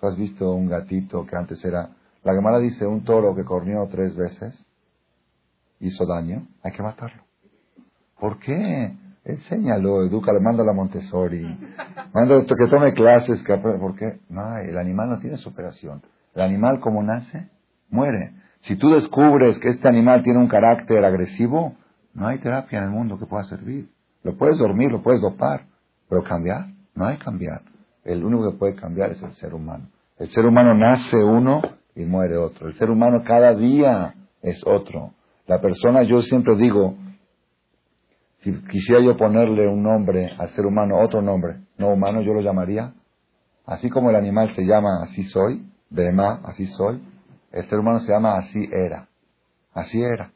[0.07, 1.91] Has visto un gatito que antes era...
[2.23, 4.67] La Gemara dice un toro que corrió tres veces,
[5.79, 7.23] hizo daño, hay que matarlo.
[8.19, 8.97] ¿Por qué?
[9.25, 11.45] Enséñalo, edúcalo, mándalo a Montessori,
[12.13, 14.21] mándalo que tome clases, que ¿por qué?
[14.29, 16.03] No, el animal no tiene superación.
[16.35, 17.49] El animal como nace,
[17.91, 18.33] muere.
[18.63, 21.75] Si tú descubres que este animal tiene un carácter agresivo,
[22.15, 23.91] no hay terapia en el mundo que pueda servir.
[24.23, 25.67] Lo puedes dormir, lo puedes dopar,
[26.09, 27.63] pero cambiar, no hay cambiar.
[28.05, 29.89] El único que puede cambiar es el ser humano.
[30.19, 31.61] El ser humano nace uno
[31.95, 32.69] y muere otro.
[32.69, 35.13] El ser humano cada día es otro.
[35.47, 36.97] La persona, yo siempre digo,
[38.41, 42.41] si quisiera yo ponerle un nombre al ser humano, otro nombre, no humano, yo lo
[42.41, 42.93] llamaría,
[43.65, 47.01] así como el animal se llama así soy, Bema, así soy,
[47.53, 49.09] el ser humano se llama así era.
[49.73, 50.33] Así era.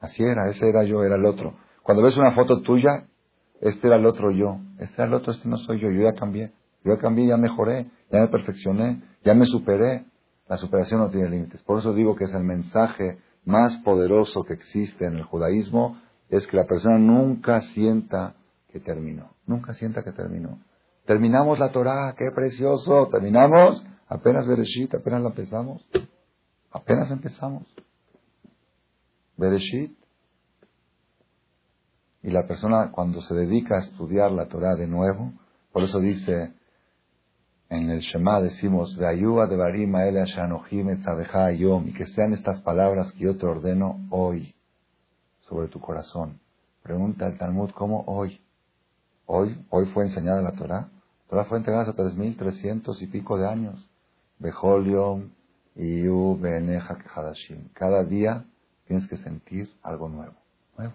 [0.00, 0.48] Así era.
[0.48, 1.54] Ese era yo, era el otro.
[1.82, 3.06] Cuando ves una foto tuya,
[3.60, 4.58] este era el otro yo.
[4.78, 5.90] Este era el otro, este no soy yo.
[5.90, 6.52] Yo ya cambié.
[6.84, 10.06] Yo cambié, ya mejoré, ya me perfeccioné, ya me superé.
[10.48, 11.62] La superación no tiene límites.
[11.62, 16.46] Por eso digo que es el mensaje más poderoso que existe en el judaísmo, es
[16.46, 18.34] que la persona nunca sienta
[18.68, 19.30] que terminó.
[19.46, 20.60] Nunca sienta que terminó.
[21.06, 23.08] Terminamos la Torah, qué precioso.
[23.10, 25.84] Terminamos, apenas Bereshit, apenas la empezamos.
[26.70, 27.66] Apenas empezamos.
[29.36, 29.96] Bereshit.
[32.22, 35.32] Y la persona cuando se dedica a estudiar la Torah de nuevo,
[35.72, 36.52] por eso dice
[37.70, 38.98] en el Shema decimos,
[41.86, 44.52] y que sean estas palabras que yo te ordeno hoy
[45.48, 46.40] sobre tu corazón.
[46.82, 48.40] Pregunta el Talmud, ¿cómo hoy?
[49.26, 50.80] Hoy, hoy fue enseñada la Torah.
[50.80, 53.88] La Torah fue entregada hace tres mil trescientos y pico de años.
[54.40, 55.30] Bejoliom
[55.76, 56.08] y
[56.40, 56.98] Beneja.
[57.74, 58.46] Cada día
[58.88, 60.34] tienes que sentir algo nuevo.
[60.76, 60.94] Nuevo.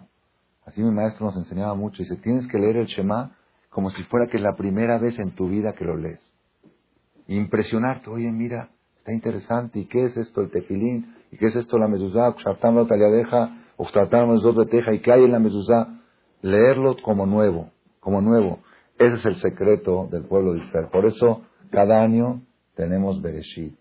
[0.66, 2.02] Así mi maestro nos enseñaba mucho.
[2.02, 3.34] Dice, tienes que leer el Shema
[3.70, 6.35] como si fuera que es la primera vez en tu vida que lo lees
[7.28, 8.10] impresionarte.
[8.10, 9.78] Oye, mira, está interesante.
[9.80, 11.14] ¿Y qué es esto el tefilín?
[11.30, 12.34] ¿Y qué es esto la mezuzá?
[14.56, 14.92] de teja.
[14.92, 16.00] ¿Y qué hay en la mezuzá?
[16.42, 18.60] Leerlo como nuevo, como nuevo.
[18.98, 20.88] Ese es el secreto del pueblo de Israel.
[20.90, 22.42] Por eso, cada año
[22.74, 23.76] tenemos Bereshit.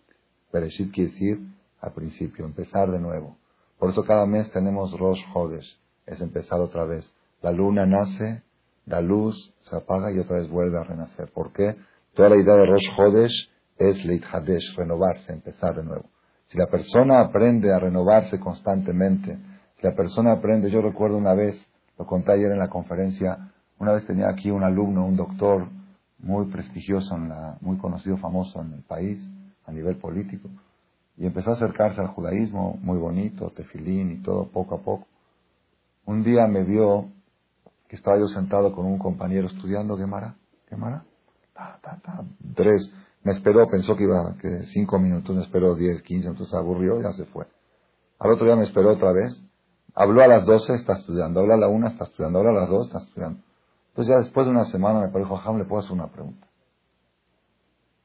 [0.52, 1.40] Bereshit quiere decir
[1.80, 3.38] al principio, empezar de nuevo.
[3.78, 5.80] Por eso cada mes tenemos Rosh Hodesh.
[6.06, 7.06] Es empezar otra vez.
[7.42, 8.44] La luna nace,
[8.86, 11.32] la luz se apaga y otra vez vuelve a renacer.
[11.32, 11.76] ¿Por qué?
[12.15, 16.06] Toda la idea de Rosh Hodesh es Leit Hadesh, renovarse, empezar de nuevo.
[16.47, 19.38] Si la persona aprende a renovarse constantemente,
[19.75, 21.58] si la persona aprende, yo recuerdo una vez,
[21.99, 25.67] lo conté ayer en la conferencia, una vez tenía aquí un alumno, un doctor
[26.19, 29.19] muy prestigioso, en la, muy conocido, famoso en el país,
[29.65, 30.47] a nivel político,
[31.17, 35.06] y empezó a acercarse al judaísmo, muy bonito, tefilín y todo, poco a poco.
[36.06, 37.10] Un día me vio
[37.89, 40.36] que estaba yo sentado con un compañero estudiando Gemara,
[40.69, 41.04] Gemara,
[42.56, 42.91] Tres.
[43.24, 44.36] Me esperó, pensó que iba
[44.74, 47.48] cinco minutos, me esperó diez, quince, entonces se aburrió, ya se fue.
[48.20, 49.41] Al otro día me esperó otra vez.
[49.94, 51.39] Habló a las doce, está estudiando.
[51.39, 52.39] Habla a la una, está estudiando.
[52.39, 53.39] Habla a las dos, está estudiando.
[53.89, 56.48] Entonces ya después de una semana me dijo, Jajam, le puedo hacer una pregunta.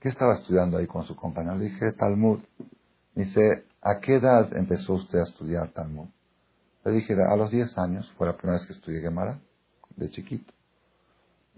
[0.01, 1.57] ¿Qué estaba estudiando ahí con su compañero?
[1.57, 2.41] Le dije, Talmud.
[3.15, 6.09] dice, ¿a qué edad empezó usted a estudiar Talmud?
[6.85, 9.39] Le dije, a los diez años, fue la primera vez que estudié Gemara,
[9.97, 10.53] de chiquito.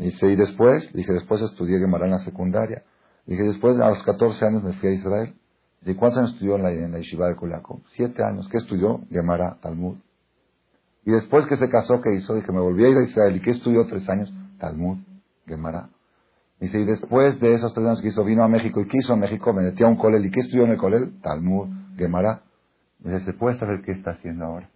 [0.02, 2.82] Dice, y después, dije, después estudié Gemara en la secundaria.
[3.24, 5.34] Dije, después, a los 14 años me fui a Israel.
[5.80, 7.82] Dice, ¿cuántos años estudió en la, en yeshiva de Kulako?
[7.94, 8.48] Siete años.
[8.50, 9.00] ¿Qué estudió?
[9.10, 9.98] Gemara, Talmud.
[11.04, 12.34] Y después que se casó, ¿qué hizo?
[12.34, 13.36] Dije, me volví a ir a Israel.
[13.36, 13.86] ¿Y qué estudió?
[13.86, 14.32] Tres años.
[14.58, 14.98] Talmud,
[15.46, 15.88] Gemara.
[16.58, 18.80] Dice, y después de esos tres años que hizo, vino a México.
[18.80, 19.52] ¿Y qué hizo en México?
[19.52, 20.26] Me metió a un colel.
[20.26, 21.20] ¿Y qué estudió en el colel?
[21.22, 22.42] Talmud, Gemara.
[22.98, 24.68] Dice, ¿se puede saber qué está haciendo ahora?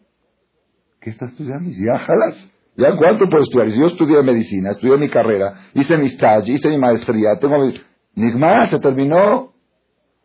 [1.01, 1.69] ¿Qué está estudiando?
[1.71, 2.56] Ya jalas.
[2.77, 3.71] ¿Ya cuánto puedo estudiar?
[3.71, 7.75] Si yo estudié medicina, estudié mi carrera, hice mi stage, hice mi maestría, tengo mi...
[8.15, 9.53] Nigma, se terminó.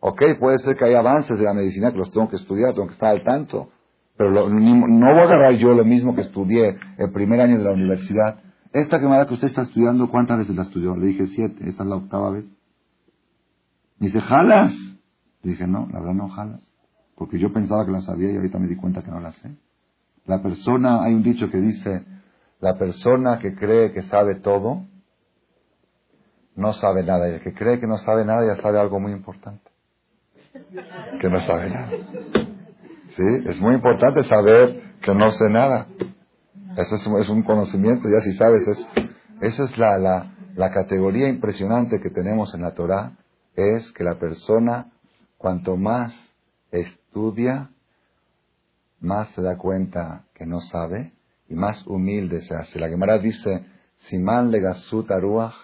[0.00, 2.88] Ok, puede ser que haya avances de la medicina que los tengo que estudiar, tengo
[2.88, 3.68] que estar al tanto.
[4.16, 7.72] Pero no voy a agarrar yo lo mismo que estudié el primer año de la
[7.72, 8.40] universidad.
[8.72, 10.96] Esta quemada que usted está estudiando, ¿cuántas veces la estudió?
[10.96, 12.44] Le dije siete, esta es la octava vez.
[13.98, 14.74] Me dice, ¿jalas?
[15.42, 16.60] Le dije, no, la verdad no jalas.
[17.16, 19.50] Porque yo pensaba que la sabía y ahorita me di cuenta que no la sé.
[20.26, 22.04] La persona, hay un dicho que dice,
[22.62, 24.86] la persona que cree que sabe todo,
[26.54, 27.28] no sabe nada.
[27.28, 29.68] Y el que cree que no sabe nada ya sabe algo muy importante.
[31.20, 31.90] Que no sabe nada.
[33.16, 33.24] ¿Sí?
[33.46, 35.88] Es muy importante saber que no sé nada.
[36.76, 38.86] Eso es, un conocimiento, ya si sabes eso.
[39.40, 43.16] Esa es la, la, la categoría impresionante que tenemos en la Torah,
[43.56, 44.92] es que la persona,
[45.36, 46.14] cuanto más
[46.70, 47.70] estudia,
[49.00, 51.12] más se da cuenta que no sabe
[51.52, 52.78] y más humilde se hace.
[52.78, 53.66] La Gemara dice,
[54.08, 55.54] Siman legasut aruach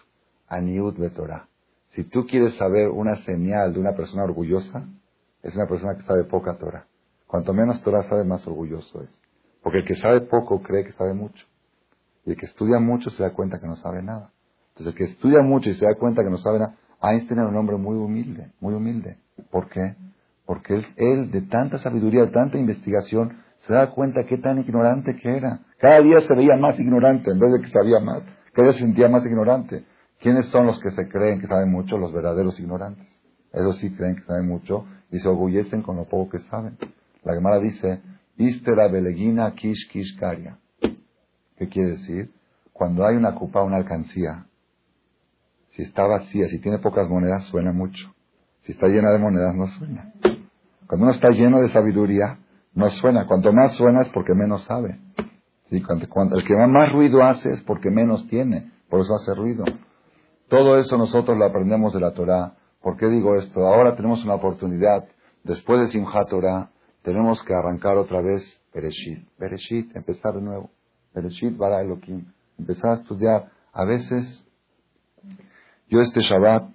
[0.46, 1.48] aniut betorah.
[1.94, 4.86] Si tú quieres saber una señal de una persona orgullosa,
[5.42, 6.86] es una persona que sabe poca Torah.
[7.26, 9.10] Cuanto menos Torah sabe, más orgulloso es.
[9.62, 11.46] Porque el que sabe poco cree que sabe mucho.
[12.26, 14.30] Y el que estudia mucho se da cuenta que no sabe nada.
[14.70, 17.48] Entonces el que estudia mucho y se da cuenta que no sabe nada, Einstein era
[17.48, 19.16] un hombre muy humilde, muy humilde.
[19.50, 19.96] ¿Por qué?
[20.44, 23.38] Porque él, él de tanta sabiduría, de tanta investigación,
[23.68, 25.60] se da cuenta qué tan ignorante que era.
[25.78, 28.22] Cada día se veía más ignorante en vez de que sabía más.
[28.54, 29.84] Cada día se sentía más ignorante.
[30.20, 31.98] ¿Quiénes son los que se creen que saben mucho?
[31.98, 33.06] Los verdaderos ignorantes.
[33.52, 36.78] Ellos sí creen que saben mucho y se orgullecen con lo poco que saben.
[37.24, 38.00] La Gemara dice,
[38.38, 40.56] Istera belegina kish kish karia.
[41.58, 42.30] ¿Qué quiere decir?
[42.72, 44.46] Cuando hay una cupa, una alcancía,
[45.72, 48.14] si está vacía, si tiene pocas monedas, suena mucho.
[48.62, 50.12] Si está llena de monedas, no suena.
[50.86, 52.38] Cuando uno está lleno de sabiduría,
[52.78, 53.26] no suena.
[53.26, 55.00] Cuanto más suena es porque menos sabe.
[55.70, 58.70] El que más ruido hace es porque menos tiene.
[58.88, 59.64] Por eso hace ruido.
[60.48, 62.54] Todo eso nosotros lo aprendemos de la Torah.
[62.80, 63.66] ¿Por qué digo esto?
[63.66, 65.04] Ahora tenemos una oportunidad.
[65.42, 66.70] Después de Simchat Torah,
[67.02, 69.26] tenemos que arrancar otra vez Bereshit.
[69.38, 70.70] Bereshit, empezar de nuevo.
[71.12, 72.32] Bereshit bara Elohim.
[72.58, 73.50] Empezar a estudiar.
[73.72, 74.44] A veces,
[75.88, 76.70] yo este Shabbat,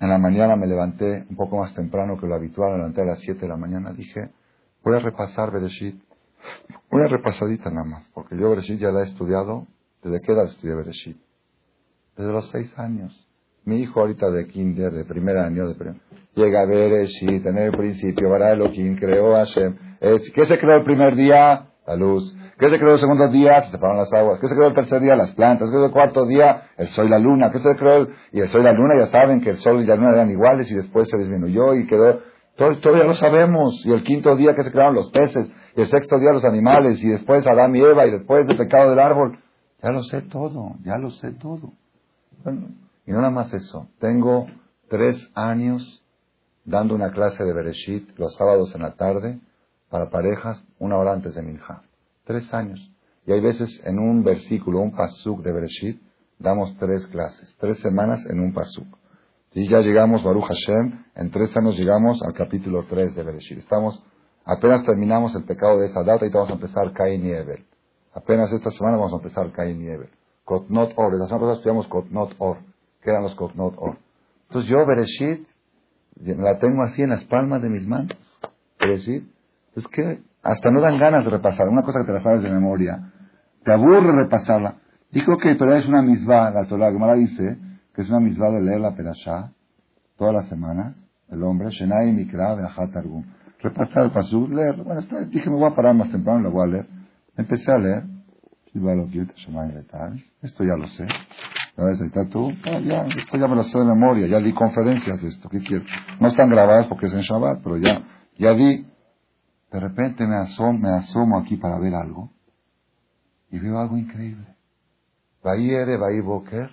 [0.00, 3.20] en la mañana me levanté un poco más temprano que lo habitual, levanté a las
[3.20, 3.92] 7 de la mañana.
[3.92, 4.30] Dije,
[4.82, 6.02] voy a repasar Bereshit.
[6.90, 9.66] Una repasadita nada más, porque yo Bereshit ya la he estudiado.
[10.02, 11.18] ¿Desde qué edad estudié Bereshit?
[12.16, 13.28] Desde los 6 años.
[13.64, 15.94] Mi hijo ahorita de kinder, de primer año, de
[16.34, 19.76] llega a ver si tener el principio, para Elohim, creó Hashem.
[20.00, 21.66] ¿Qué se creó el primer día?
[21.86, 22.34] La luz.
[22.60, 23.62] ¿Qué se creó el segundo día?
[23.62, 24.38] Se separaron las aguas.
[24.38, 25.16] ¿Qué se creó el tercer día?
[25.16, 25.70] Las plantas.
[25.70, 26.64] ¿Qué creó el cuarto día?
[26.76, 27.50] El sol y la luna.
[27.50, 28.02] ¿Qué se creó?
[28.02, 28.14] El...
[28.32, 30.30] Y el sol y la luna ya saben que el sol y la luna eran
[30.30, 32.20] iguales y después se disminuyó y quedó...
[32.56, 33.80] Todo, ya lo sabemos.
[33.86, 35.50] Y el quinto día que se crearon los peces.
[35.74, 37.02] Y el sexto día los animales.
[37.02, 38.06] Y después Adán y Eva.
[38.06, 39.38] Y después el pecado del árbol.
[39.82, 40.74] Ya lo sé todo.
[40.84, 41.72] Ya lo sé todo.
[43.06, 43.88] y no nada más eso.
[44.00, 44.44] Tengo
[44.90, 46.04] tres años
[46.66, 49.40] dando una clase de Bereshit los sábados en la tarde
[49.88, 51.84] para parejas una hora antes de Minja.
[52.30, 52.78] Tres años.
[53.26, 56.00] Y hay veces en un versículo, un pasuk de Bereshit,
[56.38, 58.86] damos tres clases, tres semanas en un pasuk.
[59.52, 63.58] Y ya llegamos, Baruch Hashem, en tres años llegamos al capítulo 3 de Bereshit.
[63.58, 64.00] Estamos,
[64.44, 67.66] apenas terminamos el pecado de esa data y vamos a empezar Cain y Ebel.
[68.14, 70.10] Apenas esta semana vamos a empezar Cain y Ebel.
[70.44, 72.58] Kotnot Or, la semana pasada estudiamos Kotnot Or.
[73.02, 73.98] ¿Qué eran los Kotnot Or?
[74.46, 75.48] Entonces yo Bereshit
[76.14, 78.16] la tengo así en las palmas de mis manos.
[78.78, 79.24] Bereshit.
[79.74, 81.68] Es que hasta no dan ganas de repasar.
[81.68, 83.12] Una cosa que te la sabes de memoria.
[83.64, 84.76] Te aburre repasarla.
[85.10, 87.58] Dijo que, pero es una misma, la Torah Gemara dice
[87.94, 89.50] que es una misma de leer la Perashá
[90.16, 90.96] todas las semanas.
[91.28, 93.24] El hombre, Shenai Mikra Be'achat Argum.
[93.60, 94.76] Repasar el pasú, leer.
[94.82, 96.86] Bueno, está, dije, me voy a parar más temprano, lo voy a leer.
[97.36, 98.04] Empecé a leer.
[100.42, 101.06] Esto ya lo sé.
[101.76, 105.28] Está tú, ah, ya, esto ya me lo sé de memoria, ya di conferencias de
[105.28, 105.86] esto, ¿qué quieres?
[106.20, 108.02] No están grabadas porque es en Shabbat, pero ya,
[108.36, 108.84] ya di
[109.70, 112.30] de repente me asomo, me asomo aquí para ver algo
[113.50, 114.56] y veo algo increíble.
[115.42, 116.70] Bahí Ere, Bahí Boker,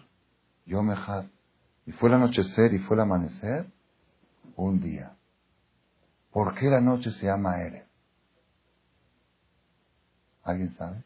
[0.65, 0.95] yo me
[1.85, 3.71] Y fue el anochecer y fue el amanecer
[4.55, 5.15] un día.
[6.31, 7.85] ¿Por qué la noche se llama Ere?
[10.43, 11.03] ¿Alguien sabe?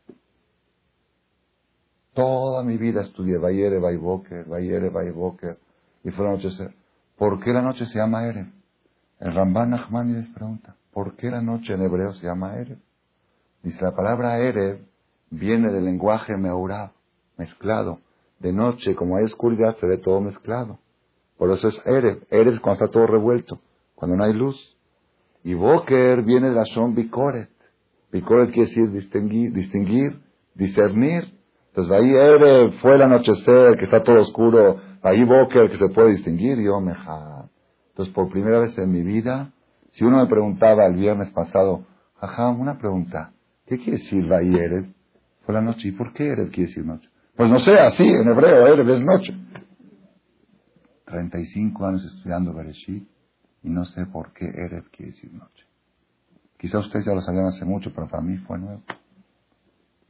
[2.14, 5.58] Toda mi vida estudié Bayere, Bayboker, Bayere, Bayboker,
[6.04, 6.74] y fue el anochecer.
[7.18, 8.52] ¿Por qué la noche se llama Ere?
[9.20, 10.76] El Ramban Nachmani les pregunta.
[10.94, 12.80] ¿Por qué la noche en hebreo se llama Erev?
[13.64, 14.82] Dice, la palabra Erev
[15.30, 16.92] viene del lenguaje meurá,
[17.38, 18.00] mezclado.
[18.40, 20.80] De noche, como hay oscuridad, se ve todo mezclado.
[21.38, 22.24] Por eso es Erev.
[22.30, 23.60] Erev cuando está todo revuelto,
[23.96, 24.58] cuando no hay luz.
[25.44, 27.50] Y Boker viene de la son Bikoret.
[28.12, 30.20] Bikoret quiere decir distinguir, distinguir,
[30.56, 31.34] discernir.
[31.70, 34.82] Entonces ahí Erev fue el anochecer, que está todo oscuro.
[35.02, 37.50] Ahí Boker, que se puede distinguir, y Omeja.
[37.90, 39.54] Entonces por primera vez en mi vida,
[39.92, 41.86] si uno me preguntaba el viernes pasado,
[42.20, 43.34] ajá, una pregunta,
[43.66, 44.94] ¿qué quiere decir Erev?
[45.42, 45.90] Fue la noche.
[45.90, 47.10] ¿Y por qué Erev quiere decir noche?
[47.36, 49.34] Pues no sé, así, en hebreo, Erev es noche.
[51.06, 53.08] 35 años estudiando Bereshit
[53.64, 55.66] y no sé por qué Erev quiere decir noche.
[56.58, 58.82] Quizá ustedes ya lo sabían hace mucho, pero para mí fue nuevo.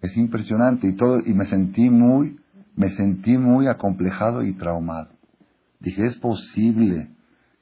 [0.02, 2.40] Es impresionante y todo, y me sentí muy,
[2.76, 5.10] me sentí muy acomplejado y traumado.
[5.80, 7.10] Dije, es posible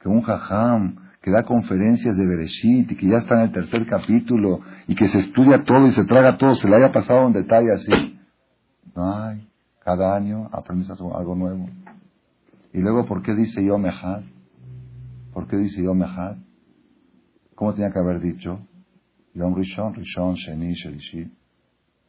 [0.00, 3.86] que un jajam que da conferencias de Bereshit y que ya está en el tercer
[3.86, 7.32] capítulo y que se estudia todo y se traga todo, se le haya pasado un
[7.32, 8.18] detalle así.
[8.96, 9.46] No hay.
[9.80, 11.68] Cada año aprendes algo nuevo.
[12.72, 14.22] Y luego, ¿por qué dice Yom Echad?
[15.32, 16.36] ¿Por qué dice Yom Echad?
[17.54, 18.60] ¿Cómo tenía que haber dicho?
[19.34, 21.30] Yom Rishon, Rishon, Sheni, Shelishi.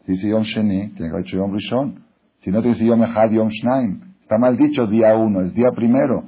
[0.06, 2.04] Si dice Yom Sheni, tiene que haber dicho Yom Rishon.
[2.42, 4.02] Si no, te dice Yom Echad, Yom Shnaim.
[4.22, 6.24] Está mal dicho día uno, es día primero.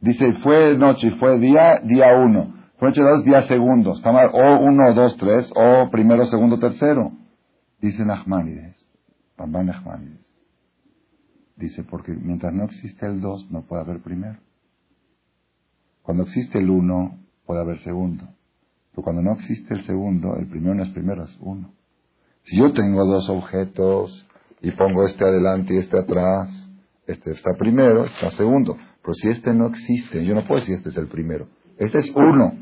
[0.00, 2.54] Dice, fue noche fue día, día uno.
[2.78, 3.94] Fue noche dos, día segundo.
[3.94, 7.12] Está mal, o uno, dos, tres, o primero, segundo, tercero.
[7.80, 8.86] Dice Nachmanides,
[9.36, 10.20] Ramban.
[11.56, 14.38] Dice, porque mientras no existe el dos, no puede haber primero.
[16.02, 18.24] Cuando existe el uno, puede haber segundo.
[18.92, 21.72] Pero cuando no existe el segundo, el primero no es primero, es uno.
[22.44, 24.26] Si yo tengo dos objetos
[24.62, 26.48] y pongo este adelante y este atrás,
[27.06, 28.76] este está primero, está segundo.
[29.02, 31.48] Pero si este no existe, yo no puedo decir este es el primero.
[31.78, 32.52] Este es uno.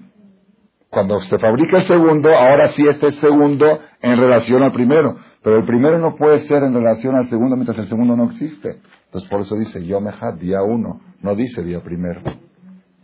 [0.91, 5.17] Cuando se fabrica el segundo, ahora sí este es segundo en relación al primero.
[5.43, 8.81] Pero el primero no puede ser en relación al segundo mientras el segundo no existe.
[9.07, 11.01] Entonces por eso dice Yomehad, día uno.
[11.21, 12.23] No dice día primero.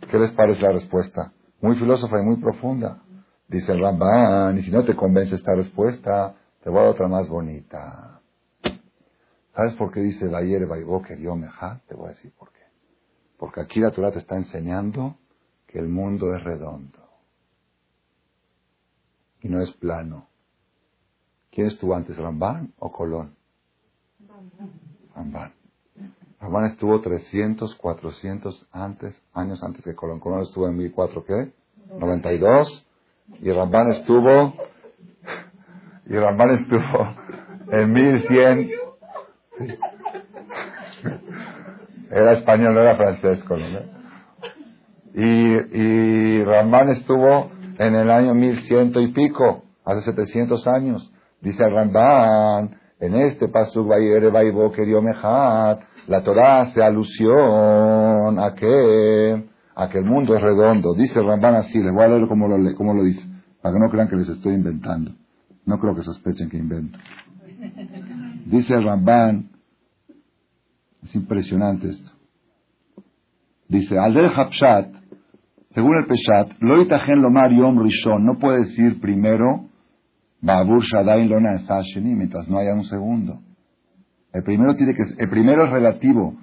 [0.09, 1.31] ¿Qué les parece la respuesta?
[1.61, 3.01] Muy filósofa y muy profunda.
[3.47, 7.07] Dice el Ramban, y si no te convence esta respuesta, te voy a dar otra
[7.07, 8.21] más bonita.
[9.55, 11.81] ¿Sabes por qué dice Bayer Baiboker Yomehad?
[11.87, 12.64] Te voy a decir por qué.
[13.37, 15.17] Porque aquí la Torah te está enseñando
[15.67, 17.05] que el mundo es redondo
[19.41, 20.27] y no es plano.
[21.51, 23.35] ¿Quién estuvo antes, Ramban o Colón?
[25.15, 25.53] Ramban.
[26.39, 30.19] Ramban estuvo 300, 400 antes, años antes que Colón.
[30.19, 31.53] Colón estuvo en 1004, ¿qué?
[31.99, 32.87] 92.
[33.39, 34.53] Y Ramban estuvo,
[36.07, 36.81] y Ramban estuvo
[37.71, 38.69] en 1100.
[42.11, 43.43] Era español, no era francés.
[45.13, 51.11] Y, y Ramban estuvo en el año 1100 y pico, hace 700 años.
[51.41, 53.89] Dice Ramban, en este pasuk
[56.07, 59.45] la Torah hace alusión a que,
[59.75, 60.93] a que el mundo es redondo.
[60.95, 63.23] Dice Ramban así, les voy a leer cómo lo, cómo lo dice,
[63.61, 65.11] para que no crean que les estoy inventando.
[65.65, 66.99] No creo que sospechen que invento.
[68.45, 69.49] Dice Ramban,
[71.05, 72.11] es impresionante esto.
[73.67, 74.89] Dice, al del Hapshat,
[75.69, 79.65] según el Peshat, lo itajen lomar yom rishon, no puede decir primero,
[80.41, 81.57] babur shadain lona
[81.93, 83.39] sheni, mientras no haya un segundo.
[84.33, 86.35] El primero tiene que, el primero es relativo.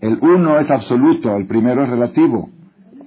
[0.00, 2.50] El uno es absoluto, el primero es relativo.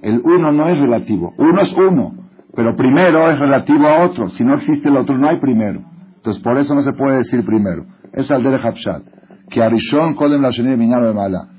[0.02, 1.34] El uno no es relativo.
[1.36, 2.14] Uno es uno,
[2.54, 4.28] pero primero es relativo a otro.
[4.30, 5.82] Si no existe el otro, no hay primero.
[6.16, 7.86] Entonces, por eso no se puede decir primero.
[8.12, 9.19] Es al de Hapshat
[9.49, 11.55] Que Arishon Kodem la Sheni de Mala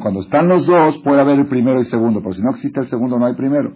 [0.00, 2.80] cuando están los dos, puede haber el primero y el segundo, pero si no existe
[2.80, 3.74] el segundo, no hay primero.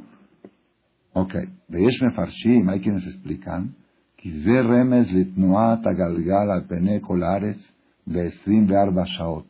[1.13, 1.35] Ok,
[1.69, 3.75] Yesh Mefarshim, hay quienes explican,
[4.17, 4.31] que
[4.63, 7.59] remes litnuat agalgal al pene colares
[8.07, 9.47] ב-24 שעות,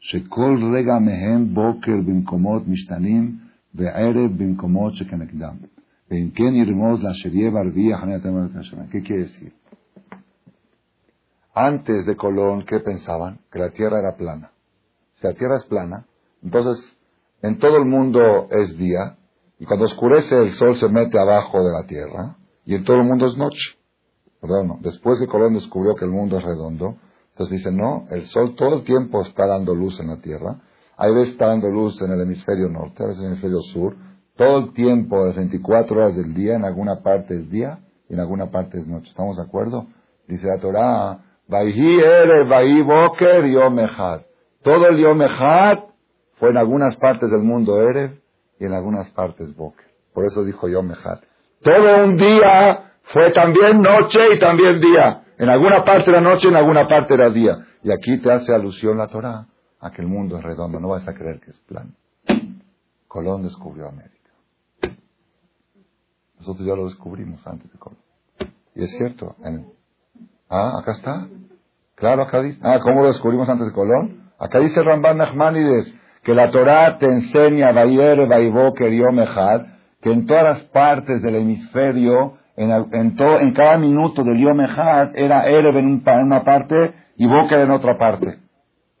[0.00, 3.36] שכל רגע מהם בוקר במקומות משתנים
[3.74, 5.54] וערב במקומות שכנגדם.
[6.10, 8.82] ואם כן ירמוז לאשר יהיה ברביעי אחרי התמרת השנה.
[8.90, 9.50] ¿Qué quiere decir?
[11.55, 13.39] Antes de Colón, ¿qué pensaban?
[13.51, 14.51] Que la tierra era plana
[15.25, 16.05] la tierra es plana,
[16.43, 16.83] entonces
[17.41, 19.17] en todo el mundo es día,
[19.59, 23.03] y cuando oscurece el sol se mete abajo de la tierra, y en todo el
[23.03, 23.77] mundo es noche.
[24.41, 26.97] Perdón, después que Colón descubrió que el mundo es redondo,
[27.31, 30.61] entonces dice, no, el sol todo el tiempo está dando luz en la tierra,
[30.97, 33.95] hay veces está dando luz en el hemisferio norte, a veces en el hemisferio sur,
[34.35, 37.79] todo el tiempo, las 24 horas del día, en alguna parte es día
[38.09, 39.09] y en alguna parte es noche.
[39.09, 39.87] ¿Estamos de acuerdo?
[40.27, 43.77] Dice la Torah, Vaihi ere, Vaihi boker yom
[44.65, 45.19] todo el Yom
[46.39, 48.19] fue en algunas partes del mundo Erev
[48.59, 49.85] y en algunas partes Boker.
[50.11, 50.91] Por eso dijo Yom
[51.61, 55.23] Todo un día fue también noche y también día.
[55.37, 57.63] En alguna parte era noche, en alguna parte era día.
[57.83, 59.45] Y aquí te hace alusión la Torah
[59.79, 60.79] a que el mundo es redondo.
[60.79, 61.91] No vas a creer que es plano.
[63.07, 64.31] Colón descubrió América.
[66.39, 67.99] Nosotros ya lo descubrimos antes de Colón.
[68.73, 69.35] Y es cierto.
[70.49, 71.27] Ah, acá está.
[71.95, 72.59] Claro, acá dice.
[72.63, 74.31] Ah, ¿cómo lo descubrimos antes de Colón?
[74.37, 77.71] Acá dice Ramban Nachmanides que la Torah te enseña,
[80.01, 85.45] que en todas las partes del hemisferio, en, en, en cada minuto del Yomejad, era
[85.45, 88.39] Erev en, una parte y Boker en otra parte.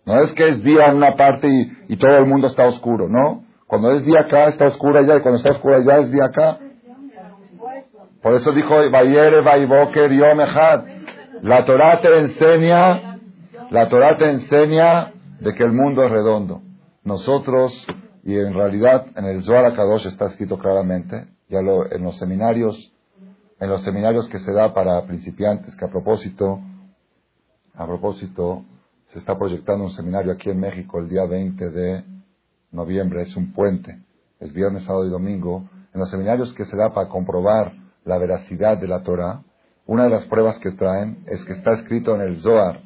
[0.05, 1.47] No es que es día en una parte
[1.87, 3.43] y, todo el mundo está oscuro, ¿no?
[3.65, 6.59] Cuando es día acá está oscuro allá y cuando está oscuro allá es día acá.
[8.21, 10.94] Por eso dijo Bayer, Baiboker, Yomejad.
[11.41, 13.19] La Torah te enseña,
[13.69, 16.61] la Torah te enseña de que el mundo es redondo.
[17.03, 17.71] Nosotros,
[18.23, 22.91] y en realidad en el Zohar Kadosh está escrito claramente, ya lo, en los seminarios,
[23.59, 26.59] en los seminarios que se da para principiantes, que a propósito,
[27.75, 28.63] a propósito,
[29.13, 32.03] se está proyectando un seminario aquí en México el día 20 de
[32.71, 33.99] noviembre, es un puente,
[34.39, 37.73] es viernes, sábado y domingo, en los seminarios que se da para comprobar
[38.03, 39.41] la veracidad de la Torah,
[39.85, 42.81] una de las pruebas que traen es que está escrito en el Zohar,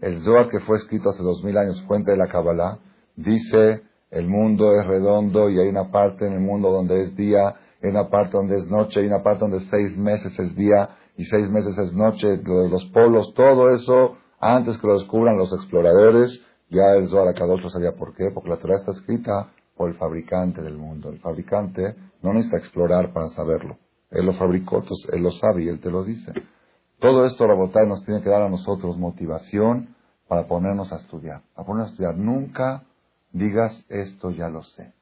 [0.00, 2.78] el Zohar que fue escrito hace dos mil años, fuente de la Kabbalah,
[3.16, 7.54] dice el mundo es redondo y hay una parte en el mundo donde es día,
[7.82, 11.24] hay una parte donde es noche, hay una parte donde seis meses es día y
[11.24, 16.94] seis meses es noche, los polos, todo eso, antes que lo descubran los exploradores, ya
[16.96, 20.60] el Zohar Akadosh lo sabía por qué, porque la Torah está escrita por el fabricante
[20.62, 21.10] del mundo.
[21.10, 23.78] El fabricante no necesita explorar para saberlo.
[24.10, 26.32] Él lo fabricó, entonces él lo sabe y él te lo dice.
[26.98, 29.94] Todo esto, Rabotay, nos tiene que dar a nosotros motivación
[30.26, 31.42] para ponernos a estudiar.
[31.54, 32.16] A ponernos a estudiar.
[32.16, 32.84] Nunca
[33.32, 34.92] digas esto ya lo sé.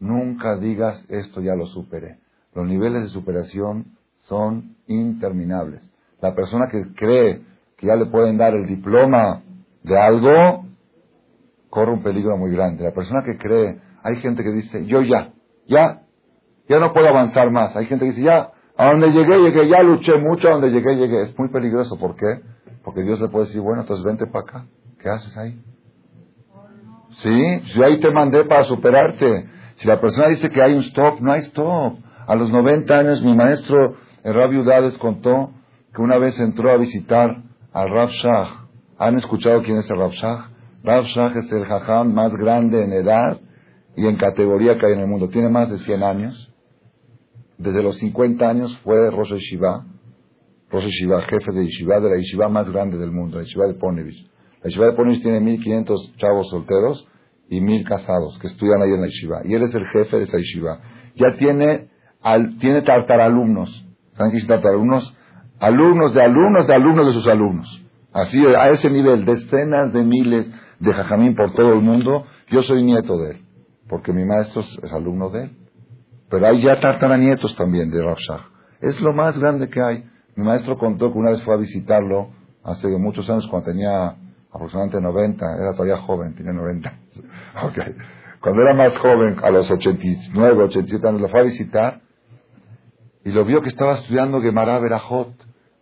[0.00, 2.18] Nunca digas esto ya lo superé.
[2.54, 5.82] Los niveles de superación son interminables.
[6.20, 7.42] La persona que cree
[7.76, 9.42] que ya le pueden dar el diploma
[9.82, 10.64] de algo,
[11.68, 12.84] corre un peligro muy grande.
[12.84, 15.32] La persona que cree, hay gente que dice, yo ya,
[15.66, 16.02] ya,
[16.68, 17.76] ya no puedo avanzar más.
[17.76, 20.96] Hay gente que dice, ya, a donde llegué, llegué, ya luché mucho, a donde llegué,
[20.96, 21.22] llegué.
[21.22, 21.96] Es muy peligroso.
[21.96, 22.40] ¿Por qué?
[22.82, 24.66] Porque Dios le puede decir, bueno, entonces vente para acá.
[25.00, 25.60] ¿Qué haces ahí?
[27.18, 29.48] Sí, yo ahí te mandé para superarte.
[29.76, 31.98] Si la persona dice que hay un stop, no hay stop.
[32.26, 35.50] A los 90 años mi maestro, el Rabbi Udades, contó
[35.94, 38.66] que una vez entró a visitar al Rav Shah.
[38.98, 40.50] ¿Han escuchado quién es el Rav Shah?
[40.82, 43.38] Rav Shah es el jajam más grande en edad
[43.96, 45.28] y en categoría que hay en el mundo.
[45.28, 46.53] Tiene más de 100 años
[47.58, 49.86] desde los 50 años fue Rosh Yeshiva,
[50.70, 53.74] Rosh Yeshiva, jefe de Yeshiva, de la Yeshiva más grande del mundo, la Yeshiva de
[53.74, 54.30] Ponevich.
[54.62, 57.08] La Yeshiva de Ponevich tiene 1500 chavos solteros
[57.48, 59.40] y mil casados que estudian ahí en la yeshiva.
[59.44, 60.80] Y él es el jefe de esa yeshiva.
[61.16, 61.88] Ya tiene,
[62.22, 63.86] al, tiene alumnos
[64.16, 65.16] ¿Saben qué es alumnos?
[65.58, 67.82] Alumnos de alumnos de alumnos de sus alumnos.
[68.12, 72.26] Así, a ese nivel, decenas de miles de jajamín por todo el mundo.
[72.48, 73.44] Yo soy nieto de él,
[73.88, 75.56] porque mi maestro es alumno de él.
[76.30, 76.78] Pero hay ya
[77.16, 78.16] nietos también de Rav
[78.80, 80.04] Es lo más grande que hay.
[80.36, 82.28] Mi maestro contó que una vez fue a visitarlo
[82.64, 84.16] hace muchos años, cuando tenía
[84.52, 86.92] aproximadamente 90, era todavía joven, tenía 90.
[87.70, 87.94] okay.
[88.40, 92.00] Cuando era más joven, a los 89, 87 años, lo fue a visitar
[93.24, 95.32] y lo vio que estaba estudiando Gemara Berajot.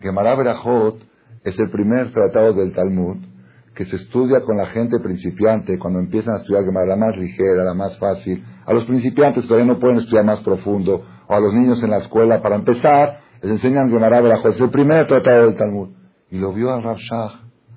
[0.01, 1.03] Gemara Berajot
[1.45, 3.31] es el primer tratado del Talmud
[3.74, 7.64] que se estudia con la gente principiante cuando empiezan a estudiar Gemara, la más ligera,
[7.64, 8.44] la más fácil.
[8.66, 11.98] A los principiantes todavía no pueden estudiar más profundo, o a los niños en la
[11.98, 14.52] escuela, para empezar, les enseñan Gemara Berajot.
[14.52, 15.88] Es el primer tratado del Talmud.
[16.30, 16.98] Y lo vio al Rav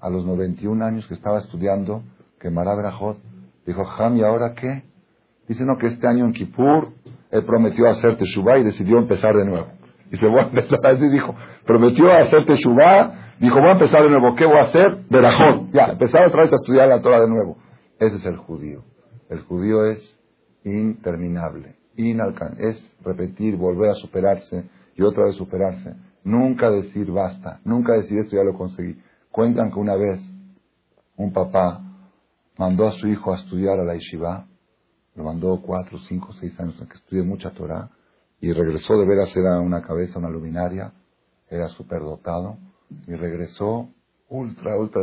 [0.01, 2.03] a los 91 años que estaba estudiando
[2.39, 3.17] Gemara Berajot.
[3.65, 4.83] Dijo, Ham, ¿y ahora qué?
[5.47, 6.89] Dice, no, que este año en Kippur
[7.31, 9.67] él prometió hacer Teshuvah y decidió empezar de nuevo.
[10.11, 11.35] Y se voy a empezar así, dijo,
[11.65, 15.05] prometió hacer Teshuvah, dijo, voy a empezar de nuevo, ¿qué voy a hacer?
[15.09, 15.71] Berajot.
[15.71, 17.57] Ya, empezar otra vez a estudiar la Torah de nuevo.
[17.99, 18.83] Ese es el judío.
[19.29, 20.17] El judío es
[20.63, 25.95] interminable, inalcanzable, es repetir, volver a superarse y otra vez superarse.
[26.23, 28.97] Nunca decir basta, nunca decir esto ya lo conseguí.
[29.31, 30.21] Cuentan que una vez
[31.17, 31.81] un papá
[32.57, 34.47] mandó a su hijo a estudiar a la yeshiva
[35.15, 37.89] lo mandó cuatro, cinco, seis años en que estudié mucha Torah
[38.41, 40.91] y regresó de veras era una cabeza, una luminaria,
[41.49, 42.57] era superdotado
[43.07, 43.89] y regresó
[44.29, 45.01] ultra, ultra,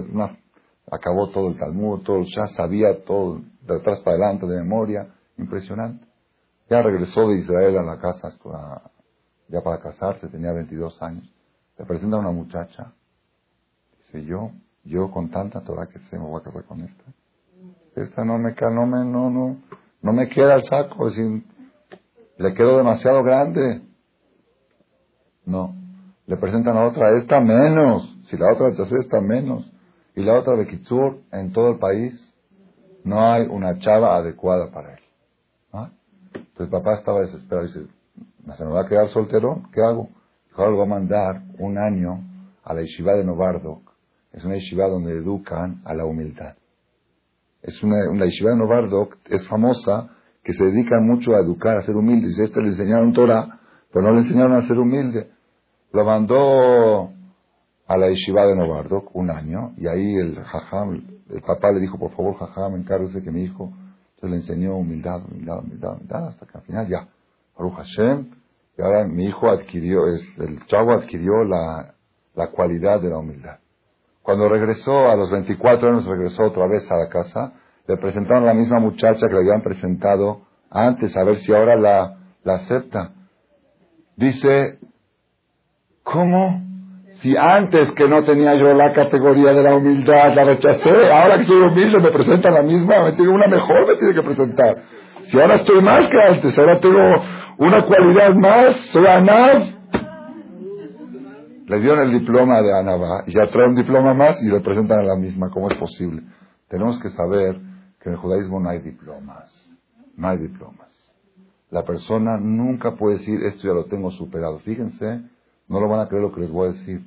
[0.91, 5.09] acabó todo el Talmud, todo, ya sabía todo de atrás para adelante de memoria,
[5.39, 6.07] impresionante.
[6.69, 8.31] Ya regresó de Israel a la casa
[9.49, 11.31] ya para casarse, tenía 22 años.
[11.79, 12.93] Le presenta a una muchacha.
[13.99, 14.51] Dice, yo,
[14.85, 17.05] yo con tanta Torah que sé, me voy a casar con esta.
[17.95, 19.57] Esta no me, no me, no, no,
[20.01, 21.09] no me queda el saco,
[22.39, 23.83] le quedó demasiado grande.
[25.45, 25.82] No.
[26.33, 28.17] Le presentan a otra, esta menos.
[28.25, 29.71] Si la otra de está menos.
[30.17, 32.35] Y la otra de Kitsur, en todo el país,
[33.05, 35.01] no hay una chava adecuada para él.
[35.75, 35.91] ¿Ah?
[36.35, 37.67] Entonces papá estaba desesperado.
[37.67, 37.87] Dice,
[38.57, 39.61] ¿se me va a quedar soltero?
[39.75, 40.09] ¿Qué hago?
[40.57, 42.25] Ahora voy a mandar un año
[42.65, 43.93] a la yeshiva de Novardok.
[44.33, 46.55] Es una yeshiva donde educan a la humildad
[47.63, 50.09] es una, la yeshiva de Novardok es famosa,
[50.43, 52.37] que se dedica mucho a educar, a ser humildes.
[52.39, 53.61] Este le enseñaron Torah,
[53.93, 55.31] pero no le enseñaron a ser humilde.
[55.93, 57.11] Lo mandó
[57.87, 61.99] a la yeshiva de Novardok un año, y ahí el jajam, el papá le dijo,
[61.99, 63.71] por favor, jajam, encárguese que mi hijo,
[64.15, 67.09] entonces le enseñó humildad, humildad, humildad, humildad, hasta que al final ya,
[67.59, 68.31] Baruch Hashem,
[68.79, 71.95] y ahora mi hijo adquirió, es, el chavo adquirió la,
[72.35, 73.59] la cualidad de la humildad.
[74.23, 77.53] Cuando regresó, a los 24 años, regresó otra vez a la casa,
[77.87, 81.77] le presentaron a la misma muchacha que le habían presentado antes, a ver si ahora
[81.77, 83.13] la, la acepta.
[84.17, 84.79] Dice,
[86.03, 86.63] ¿cómo?
[87.21, 91.45] Si antes que no tenía yo la categoría de la humildad, la rechacé, ahora que
[91.45, 94.83] soy humilde me presenta la misma, me tiene una mejor, me tiene que presentar.
[95.25, 96.99] Si ahora estoy más que antes, ahora tengo
[97.59, 99.73] una cualidad más, soy Anav,
[101.73, 104.99] le dieron el diploma de Anabá y ya trae un diploma más y le presentan
[104.99, 105.49] a la misma.
[105.49, 106.23] ¿Cómo es posible?
[106.69, 107.59] Tenemos que saber
[107.99, 109.51] que en el judaísmo no hay diplomas.
[110.17, 110.91] No hay diplomas.
[111.71, 114.59] La persona nunca puede decir esto ya lo tengo superado.
[114.59, 115.23] Fíjense,
[115.73, 117.03] no lo van a creer lo que les voy a decir.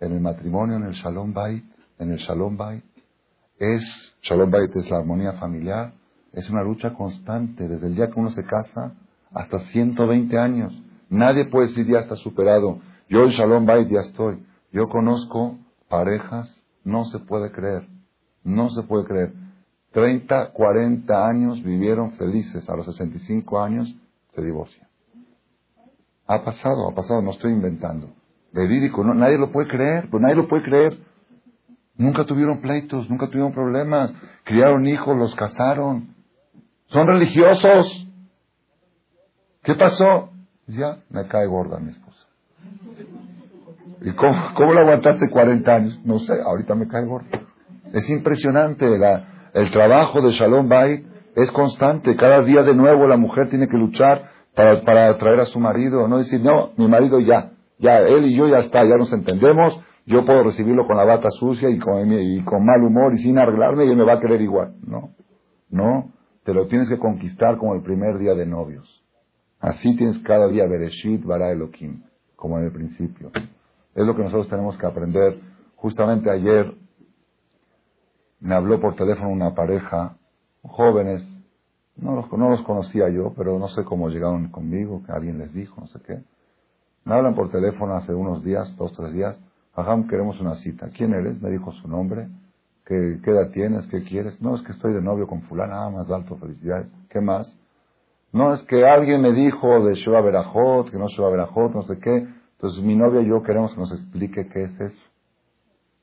[0.00, 1.62] En el matrimonio, en el Shalom Bait,
[1.98, 2.82] en el Shalom Bait,
[3.58, 5.92] es, Shalom Bait es la armonía familiar,
[6.32, 8.94] es una lucha constante desde el día que uno se casa
[9.32, 10.72] hasta 120 años.
[11.10, 12.78] Nadie puede decir ya está superado.
[13.10, 14.46] Yo en Shalom Bait ya estoy.
[14.72, 15.58] Yo conozco
[15.90, 17.86] parejas, no se puede creer,
[18.42, 19.34] no se puede creer.
[19.92, 23.94] 30, 40 años vivieron felices, a los 65 años
[24.34, 24.89] se divorcian.
[26.30, 28.08] Ha pasado, ha pasado, no estoy inventando.
[28.52, 30.96] Verídico, no, nadie lo puede creer, pues nadie lo puede creer.
[31.96, 34.14] Nunca tuvieron pleitos, nunca tuvieron problemas,
[34.44, 36.14] criaron hijos, los casaron.
[36.86, 38.06] Son religiosos.
[39.64, 40.30] ¿Qué pasó?
[40.68, 42.26] Ya me cae gorda mi esposa.
[44.02, 46.00] ¿Y cómo, cómo lo aguantaste 40 años?
[46.04, 47.26] No sé, ahorita me cae gordo.
[47.92, 48.86] Es impresionante,
[49.54, 51.04] el trabajo de Shalom Bay
[51.34, 52.14] es constante.
[52.14, 56.06] Cada día de nuevo la mujer tiene que luchar para, para atraer a su marido.
[56.08, 59.80] No decir, no, mi marido ya, ya, él y yo ya está, ya nos entendemos.
[60.06, 63.38] Yo puedo recibirlo con la bata sucia y con, y con mal humor y sin
[63.38, 64.74] arreglarme y él me va a querer igual.
[64.84, 65.10] No,
[65.68, 66.12] no,
[66.44, 69.04] te lo tienes que conquistar como el primer día de novios.
[69.60, 72.02] Así tienes cada día Bereshit, Bara Elohim,
[72.34, 73.30] como en el principio.
[73.94, 75.38] Es lo que nosotros tenemos que aprender.
[75.76, 76.74] Justamente ayer
[78.40, 80.16] me habló por teléfono una pareja
[80.62, 81.22] jóvenes,
[82.00, 85.52] no los, no los conocía yo, pero no sé cómo llegaron conmigo, que alguien les
[85.52, 86.22] dijo, no sé qué.
[87.04, 89.38] Me hablan por teléfono hace unos días, dos, tres días.
[89.74, 90.88] Ajá, queremos una cita.
[90.96, 91.40] ¿Quién eres?
[91.40, 92.28] Me dijo su nombre.
[92.84, 93.86] ¿Qué, ¿Qué, edad tienes?
[93.86, 94.40] ¿Qué quieres?
[94.40, 95.84] No, es que estoy de novio con fulana.
[95.84, 96.88] Ah, más alto, felicidades.
[97.08, 97.52] ¿Qué más?
[98.32, 101.98] No, es que alguien me dijo de Shua Berajot, que no Shua Berajot, no sé
[101.98, 102.26] qué.
[102.52, 105.02] Entonces mi novia y yo queremos que nos explique qué es eso.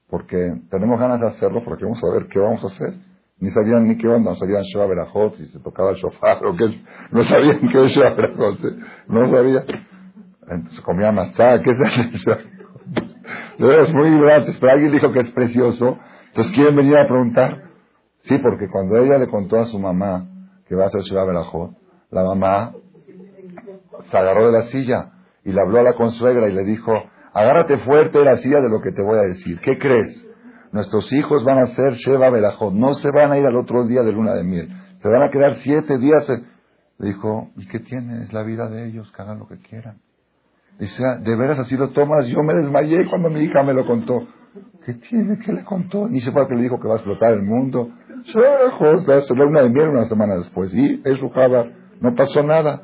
[0.10, 3.07] Porque tenemos ganas de hacerlo porque vamos a ver qué vamos a hacer.
[3.40, 6.56] Ni sabían ni qué onda, no sabían Shua Berajot, si se tocaba el shofar o
[6.56, 6.82] qué.
[7.12, 8.60] No sabían qué es Shua Berajot.
[9.08, 9.64] No sabían.
[10.50, 11.80] Entonces comía matzá, ¿qué es
[12.14, 12.38] eso?
[13.60, 15.98] es muy gratis, pero alguien dijo que es precioso.
[16.28, 17.64] Entonces quieren venir a preguntar.
[18.22, 20.28] Sí, porque cuando ella le contó a su mamá
[20.68, 21.72] que va a hacer Shua Berajot,
[22.12, 22.74] la mamá
[24.10, 25.12] se agarró de la silla
[25.44, 26.92] y le habló a la consuegra y le dijo,
[27.34, 29.60] agárrate fuerte de la silla de lo que te voy a decir.
[29.62, 30.27] ¿Qué crees?
[30.72, 34.04] Nuestros hijos van a ser Sheba Berajot, no se van a ir al otro día
[34.04, 34.70] de luna de miel,
[35.02, 36.28] se van a quedar siete días.
[37.00, 38.24] Le dijo, ¿y qué tiene?
[38.24, 39.98] Es la vida de ellos, que hagan lo que quieran.
[40.80, 42.28] Dice, ah, ¿de veras así lo tomas?
[42.28, 44.28] Yo me desmayé cuando mi hija me lo contó.
[44.86, 45.38] ¿Qué tiene?
[45.46, 46.08] ¿Qué le contó?
[46.08, 47.90] Ni se fue que le dijo que va a explotar el mundo.
[48.26, 50.74] Sheba va a ser luna de miel una semana después.
[50.74, 51.32] Y es su
[52.00, 52.84] no pasó nada.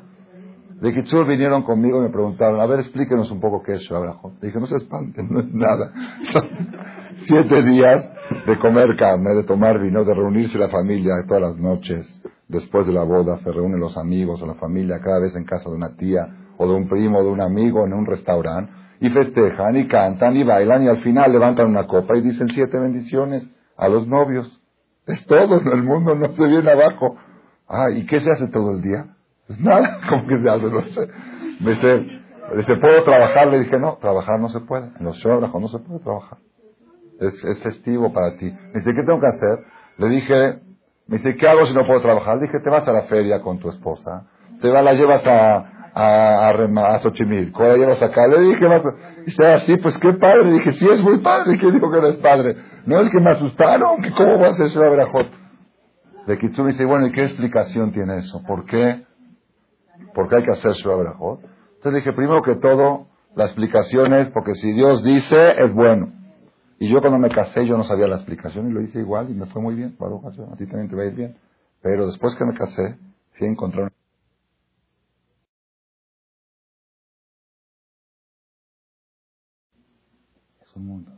[0.80, 4.34] De Kitsur vinieron conmigo y me preguntaron, a ver, explíquenos un poco qué es Shabrajot.
[4.40, 5.92] Le dije, no se espanten, no es nada.
[7.22, 8.04] Siete días
[8.46, 12.06] de comer carne, de tomar vino, de reunirse la familia todas las noches.
[12.48, 15.70] Después de la boda se reúnen los amigos o la familia cada vez en casa
[15.70, 16.26] de una tía
[16.58, 20.36] o de un primo o de un amigo en un restaurante y festejan y cantan
[20.36, 23.46] y bailan y al final levantan una copa y dicen siete bendiciones
[23.76, 24.60] a los novios.
[25.06, 27.16] Es todo, el mundo no se viene abajo.
[27.68, 29.06] Ah, ¿y qué se hace todo el día?
[29.46, 30.64] Pues nada, ¿cómo que se hace?
[30.64, 31.08] No sé.
[31.60, 31.70] Me
[32.56, 33.48] dice, ¿puedo trabajar?
[33.48, 34.90] Le dije, no, trabajar no se puede.
[34.98, 36.38] En los trabajos no se puede trabajar.
[37.20, 38.46] Es, es festivo para ti.
[38.46, 39.58] Me dice, ¿qué tengo que hacer?
[39.98, 40.58] Le dije,
[41.06, 42.36] me dice, ¿qué hago si no puedo trabajar?
[42.36, 44.26] Le dije, te vas a la feria con tu esposa,
[44.60, 45.56] te vas, la llevas a,
[45.94, 48.26] a, a, a la llevas acá.
[48.26, 50.44] Le dije, vas así, pues qué padre.
[50.46, 51.58] Le dije, sí, es muy padre.
[51.58, 52.56] ¿Quién dijo que no es padre?
[52.86, 55.44] No, es que me asustaron, que cómo va a ser Ciudad Verajot.
[56.26, 58.42] De Kitsum dice, bueno, ¿y qué explicación tiene eso?
[58.46, 59.04] ¿Por qué?
[60.14, 64.54] ¿Por qué hay que hacer Shua Entonces dije, primero que todo, la explicación es porque
[64.54, 66.12] si Dios dice, es bueno.
[66.78, 69.34] Y yo cuando me casé, yo no sabía la explicación y lo hice igual y
[69.34, 69.96] me fue muy bien.
[70.00, 71.36] A ti también te va a ir bien.
[71.82, 72.98] Pero después que me casé,
[73.32, 73.92] sí encontré una...
[80.62, 81.12] Es un mundo.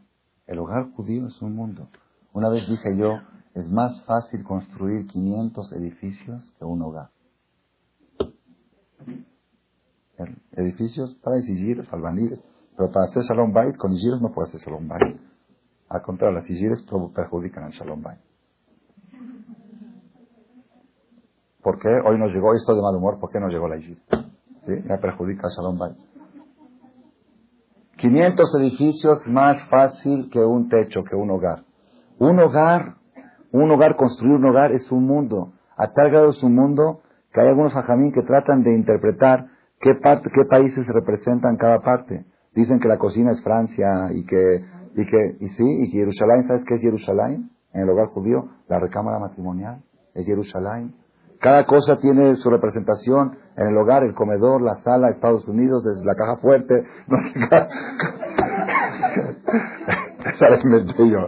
[0.46, 1.88] El hogar judío es un mundo.
[2.32, 3.18] Una vez dije yo,
[3.54, 7.10] es más fácil construir 500 edificios que un hogar.
[10.52, 12.40] Edificios para sigires, albañiles,
[12.76, 15.16] pero para hacer Shalom Bait con sigires no puede hacer Shalom Bait.
[15.88, 16.84] Al contrario, las sigires
[17.14, 18.20] perjudican al Shalom Bait.
[21.62, 23.18] ¿Por qué hoy nos llegó esto de mal humor?
[23.18, 23.98] ¿Por qué no llegó la Igir?
[24.66, 24.72] ¿Sí?
[24.84, 25.96] Me perjudica al Shalom Bait.
[27.98, 31.64] 500 edificios más fácil que un techo, que un hogar.
[32.18, 32.96] Un hogar
[33.52, 35.52] un hogar, construir un hogar es un mundo.
[35.76, 37.00] A tal grado es un mundo
[37.32, 39.46] que hay algunos ajamín que tratan de interpretar
[39.80, 42.26] qué, parte, qué países representan cada parte.
[42.54, 44.64] Dicen que la cocina es Francia y que,
[44.96, 47.50] y que, y sí, y que Jerusalén, ¿sabes qué es Jerusalén?
[47.74, 49.82] En el hogar judío, la recámara matrimonial
[50.14, 50.94] es Jerusalén.
[51.38, 56.02] Cada cosa tiene su representación en el hogar, el comedor, la sala, Estados Unidos, desde
[56.04, 57.68] la caja fuerte, no sé qué.
[60.30, 61.26] Esa la inventé yo.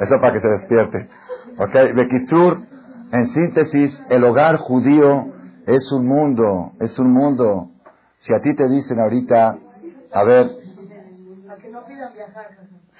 [0.00, 1.08] Eso para que se despierte.
[1.58, 2.62] Ok, Bekitsur,
[3.12, 5.26] en síntesis, el hogar judío
[5.66, 7.70] es un mundo, es un mundo.
[8.18, 9.58] Si a ti te dicen ahorita,
[10.12, 10.61] a ver,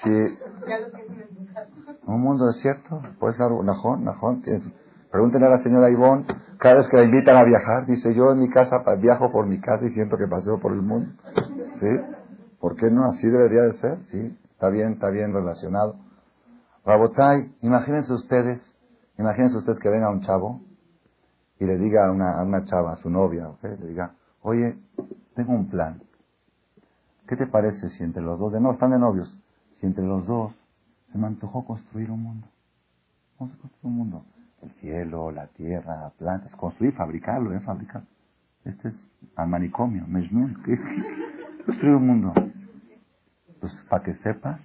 [0.02, 0.38] si
[2.06, 4.42] un mundo desierto, un najón, najón.
[5.10, 6.26] Pregúntenle a la señora Ivonne,
[6.58, 9.60] cada vez que la invitan a viajar, dice yo en mi casa viajo por mi
[9.60, 11.12] casa y siento que paseo por el mundo.
[11.80, 12.00] ¿Sí?
[12.58, 13.04] ¿Por qué no?
[13.04, 14.38] Así debería de ser, ¿sí?
[14.52, 15.96] Está bien, está bien relacionado.
[16.84, 18.60] Rabotai, imagínense ustedes,
[19.18, 20.60] imagínense ustedes que venga un chavo
[21.58, 24.78] y le diga a una, chava, a su novia, le diga, oye,
[25.34, 26.01] tengo un plan.
[27.32, 29.40] ¿Qué te parece si entre los dos, de no, están de novios,
[29.80, 30.52] si entre los dos
[31.10, 32.46] se me antojó construir un mundo?
[33.38, 34.24] Vamos a construir un mundo.
[34.60, 37.60] El cielo, la tierra, plantas, construir, fabricarlo, ¿eh?
[37.60, 38.02] Fabricar.
[38.66, 40.04] Este es al manicomio,
[41.64, 42.34] construir un mundo.
[43.60, 44.60] Pues para que sepas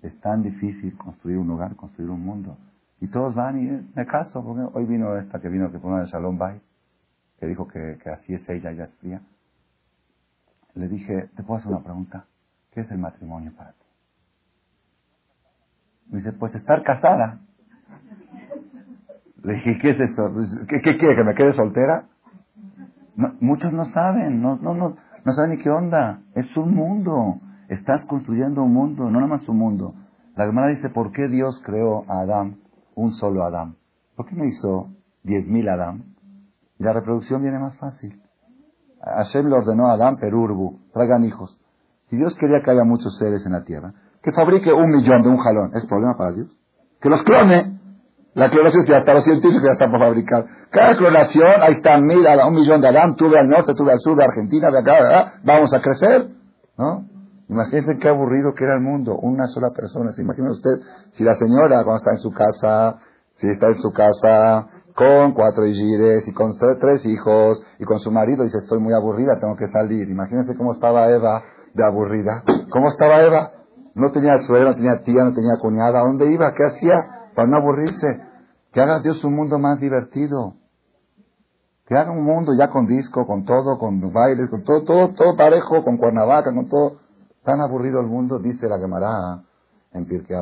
[0.00, 2.56] es tan difícil construir un hogar, construir un mundo.
[3.02, 5.90] Y todos van y eh, me caso, porque hoy vino esta que vino que fue
[5.90, 6.62] una de Shalom Bay,
[7.38, 9.20] que dijo que, así es ella, ya es fría.
[10.74, 12.26] Le dije, ¿te puedo hacer una pregunta?
[12.70, 13.86] ¿Qué es el matrimonio para ti?
[16.10, 17.40] Me dice, pues estar casada.
[19.42, 20.30] Le dije, ¿qué es eso?
[20.68, 21.16] ¿Qué, quiere?
[21.16, 22.06] ¿Que me quede soltera?
[23.40, 26.22] muchos no saben, no, no, no, no saben ni qué onda.
[26.34, 27.40] Es un mundo.
[27.68, 29.94] Estás construyendo un mundo, no nada más un mundo.
[30.36, 32.58] La Gemara dice, ¿por qué Dios creó a Adán,
[32.94, 33.76] un solo Adán?
[34.16, 34.90] ¿Por qué no hizo
[35.22, 36.16] diez mil Adán?
[36.78, 38.19] Y la reproducción viene más fácil.
[39.02, 41.58] Hashem le ordenó a Adán, Perurbu, traigan hijos.
[42.08, 45.28] Si Dios quería que haya muchos seres en la tierra, que fabrique un millón de
[45.28, 46.48] un jalón, ¿es problema para Dios?
[47.00, 47.78] Que los clone.
[48.34, 50.46] La clonación ya está, los científicos ya están por fabricar.
[50.70, 54.16] Cada clonación, ahí está, mira, un millón de Adán, tuve al norte, tuve al sur
[54.16, 56.28] de Argentina, de acá, vamos a crecer,
[56.78, 57.06] ¿no?
[57.48, 60.12] Imagínense qué aburrido que era el mundo, una sola persona.
[60.12, 60.70] ¿Se imagina usted
[61.12, 62.98] si la señora cuando está en su casa,
[63.34, 68.10] si está en su casa con cuatro hijires y con tres hijos y con su
[68.10, 70.08] marido dice estoy muy aburrida, tengo que salir.
[70.08, 71.42] Imagínense cómo estaba Eva
[71.74, 72.42] de aburrida.
[72.70, 73.52] ¿Cómo estaba Eva?
[73.94, 76.00] No tenía suegro, no tenía tía, no tenía cuñada.
[76.00, 76.52] ¿A dónde iba?
[76.54, 77.30] ¿Qué hacía?
[77.34, 78.22] Para no aburrirse.
[78.72, 80.54] Que haga Dios un mundo más divertido.
[81.86, 85.36] Que haga un mundo ya con disco, con todo, con bailes, con todo, todo, todo
[85.36, 87.00] parejo, con cuernavaca, con todo.
[87.42, 89.42] Tan aburrido el mundo, dice la Gemara
[89.92, 90.36] en Pirkei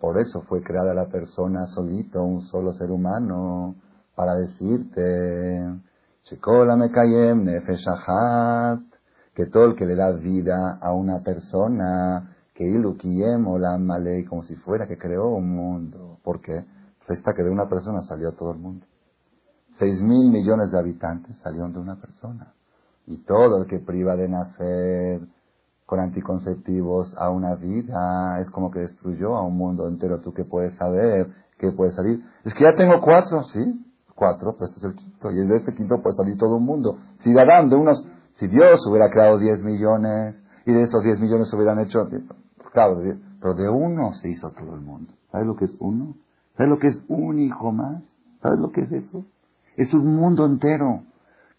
[0.00, 3.74] Por eso fue creada la persona solito, un solo ser humano,
[4.14, 5.82] para decirte,
[9.34, 13.78] que todo el que le da vida a una persona, que Ilukiyem o la
[14.28, 16.18] como si fuera que creó un mundo.
[16.24, 16.64] ¿Por qué?
[17.06, 18.86] Pues esta que de una persona salió todo el mundo.
[19.78, 22.54] Seis mil millones de habitantes salieron de una persona.
[23.06, 25.20] Y todo el que priva de nacer
[25.86, 30.20] con anticonceptivos a una vida es como que destruyó a un mundo entero.
[30.20, 31.28] ¿Tú qué puedes saber?
[31.58, 32.22] ¿Qué puede salir?
[32.44, 33.84] Es que ya tengo cuatro, ¿sí?
[34.14, 35.30] Cuatro, pues este es el quinto.
[35.30, 36.98] Y de este quinto puede salir todo un mundo.
[37.20, 38.04] Si darán de unos,
[38.38, 42.08] si Dios hubiera creado diez millones y de esos diez millones hubieran hecho,
[42.72, 43.00] claro,
[43.40, 45.12] pero de uno se hizo todo el mundo.
[45.30, 46.16] ¿Sabes lo que es uno?
[46.56, 48.02] ¿Sabes lo que es un hijo más?
[48.42, 49.24] ¿Sabes lo que es eso?
[49.76, 51.02] Es un mundo entero.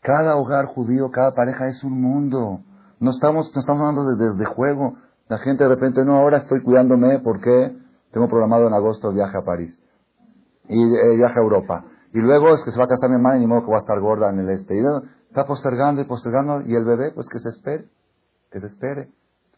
[0.01, 2.61] Cada hogar judío, cada pareja es un mundo.
[2.99, 4.97] No estamos, no estamos hablando de, juego.
[5.29, 7.75] La gente de repente, no, ahora estoy cuidándome porque
[8.11, 9.77] tengo programado en agosto el viaje a París.
[10.67, 11.85] Y el eh, viaje a Europa.
[12.13, 13.77] Y luego es que se va a casar mi hermana y ni modo que va
[13.77, 14.79] a estar gorda en el este.
[15.29, 16.61] Está postergando y postergando.
[16.61, 17.85] Y el bebé, pues que se espere.
[18.51, 19.09] Que se espere.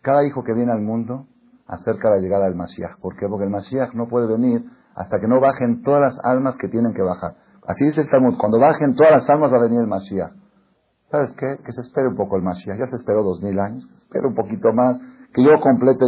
[0.01, 1.27] Cada hijo que viene al mundo
[1.67, 2.99] acerca la llegada del Mashiach.
[2.99, 3.27] ¿Por qué?
[3.29, 4.65] Porque el Mashiach no puede venir
[4.95, 7.35] hasta que no bajen todas las almas que tienen que bajar.
[7.65, 10.33] Así dice el Talmud, cuando bajen todas las almas va a venir el Mashiach.
[11.11, 11.57] ¿Sabes qué?
[11.65, 12.77] Que se espere un poco el Mashiach.
[12.77, 14.99] Ya se esperó dos mil años, que se espere un poquito más,
[15.33, 16.05] que yo complete,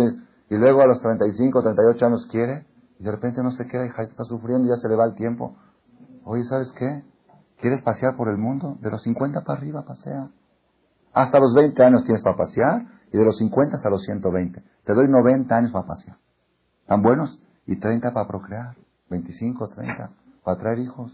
[0.50, 2.66] y luego a los 35, 38 años quiere,
[3.00, 5.16] y de repente no se queda, y está sufriendo, y ya se le va el
[5.16, 5.56] tiempo.
[6.24, 7.04] Oye, ¿sabes qué?
[7.60, 8.78] ¿Quieres pasear por el mundo?
[8.82, 10.30] De los 50 para arriba pasea.
[11.14, 14.64] Hasta los 20 años tienes para pasear, y de los 50 hasta los 120.
[14.86, 16.18] Te doy 90 años para pasear.
[16.86, 17.40] ¿Tan buenos?
[17.66, 18.76] Y 30 para procrear.
[19.10, 20.12] 25, 30,
[20.44, 21.12] para traer hijos.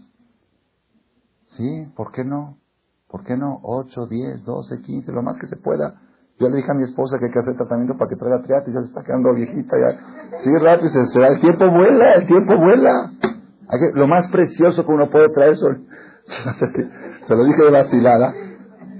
[1.48, 2.56] Sí, ¿por qué no?
[3.08, 3.60] ¿Por qué no?
[3.62, 5.94] 8, 10, 12, 15, lo más que se pueda.
[6.38, 8.72] Yo le dije a mi esposa que hay que hacer tratamiento para que traiga triatis,
[8.72, 10.38] ya se está quedando viejita ya.
[10.38, 13.10] Sí, rápido, se, el tiempo vuela, el tiempo vuela.
[13.94, 15.86] Lo más precioso que uno puede traer, son,
[17.26, 18.32] se lo dije de vacilada,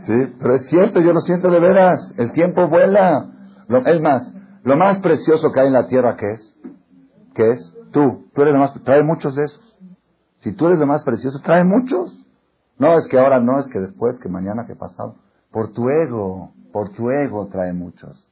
[0.07, 3.31] sí, pero es cierto, yo lo siento de veras, el tiempo vuela.
[3.69, 4.35] Lo, es más,
[4.65, 6.57] lo más precioso que hay en la tierra, ¿qué es?
[7.35, 7.75] ¿Qué es?
[7.93, 9.79] Tú, tú eres lo más, trae muchos de esos.
[10.39, 12.18] Si tú eres lo más precioso, trae muchos.
[12.79, 15.17] No, es que ahora no, es que después, que mañana, que pasado.
[15.51, 18.31] Por tu ego, por tu ego trae muchos.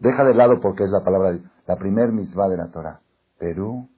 [0.00, 3.00] Deja de lado porque es la palabra, la primer misma de la Torah.
[3.38, 3.88] Perú,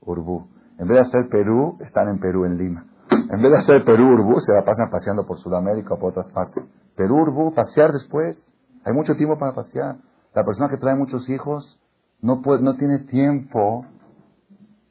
[0.00, 0.48] Urbú.
[0.78, 2.86] En vez de hacer Perú, están en Perú, en Lima.
[3.10, 6.28] En vez de hacer Perú, Urbú, se la pasan paseando por Sudamérica o por otras
[6.30, 6.64] partes.
[6.96, 8.36] Perú, Urbú, pasear después.
[8.84, 9.96] Hay mucho tiempo para pasear.
[10.34, 11.78] La persona que trae muchos hijos
[12.20, 13.86] no, puede, no tiene tiempo,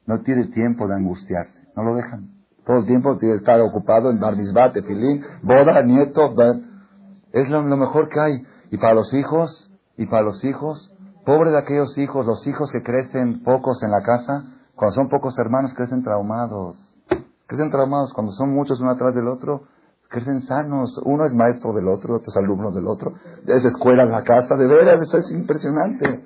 [0.06, 1.68] no tiene tiempo de angustiarse.
[1.76, 2.37] No lo dejan.
[2.68, 6.34] Todo el tiempo tiene que estar ocupado en barbisbat, tefilín, boda, nieto.
[7.32, 8.46] Es lo, mejor que hay.
[8.70, 10.94] Y para los hijos, y para los hijos,
[11.24, 14.44] pobre de aquellos hijos, los hijos que crecen pocos en la casa,
[14.74, 16.76] cuando son pocos hermanos crecen traumados.
[17.46, 19.62] Crecen traumados cuando son muchos uno atrás del otro,
[20.10, 21.00] crecen sanos.
[21.06, 23.14] Uno es maestro del otro, otro es alumno del otro.
[23.46, 26.22] Es escuela en la casa, de veras, eso es impresionante.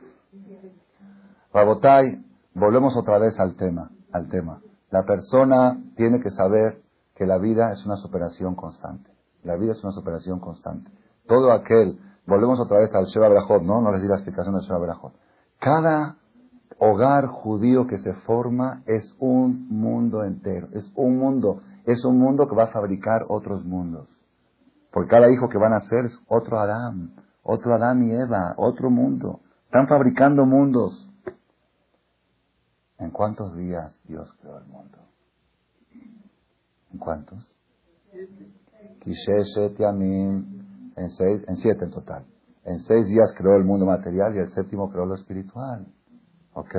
[1.55, 2.20] Rabotay,
[2.53, 4.59] volvemos otra vez al tema, al tema.
[4.93, 6.82] La persona tiene que saber
[7.14, 9.11] que la vida es una superación constante.
[9.43, 10.90] La vida es una superación constante.
[11.26, 13.80] Todo aquel, volvemos otra vez al Sheba Berajot, ¿no?
[13.80, 15.14] No les di la explicación del Sheba Berajot.
[15.59, 16.16] Cada
[16.78, 20.68] hogar judío que se forma es un mundo entero.
[20.72, 21.62] Es un mundo.
[21.86, 24.09] Es un mundo que va a fabricar otros mundos.
[24.93, 27.14] Porque cada hijo que van a hacer es otro Adán.
[27.43, 28.53] Otro Adán y Eva.
[28.59, 29.40] Otro mundo.
[29.64, 31.09] Están fabricando mundos.
[33.03, 34.97] ¿En cuántos días Dios creó el mundo?
[36.93, 37.45] ¿En cuántos?
[40.95, 42.25] En, seis, en siete en total.
[42.65, 45.85] En seis días creó el mundo material y el séptimo creó lo espiritual.
[46.53, 46.75] ¿Ok?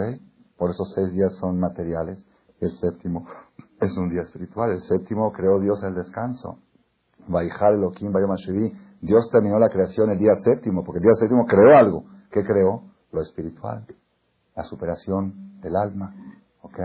[0.55, 2.25] Por eso seis días son materiales
[2.61, 3.25] el séptimo
[3.81, 4.71] es un día espiritual.
[4.71, 6.59] El séptimo creó Dios el descanso.
[9.01, 12.05] Dios terminó la creación el día séptimo, porque el día séptimo creó algo.
[12.31, 12.83] ¿Qué creó?
[13.11, 13.85] Lo espiritual.
[14.55, 16.13] La superación del alma.
[16.61, 16.79] ¿Ok?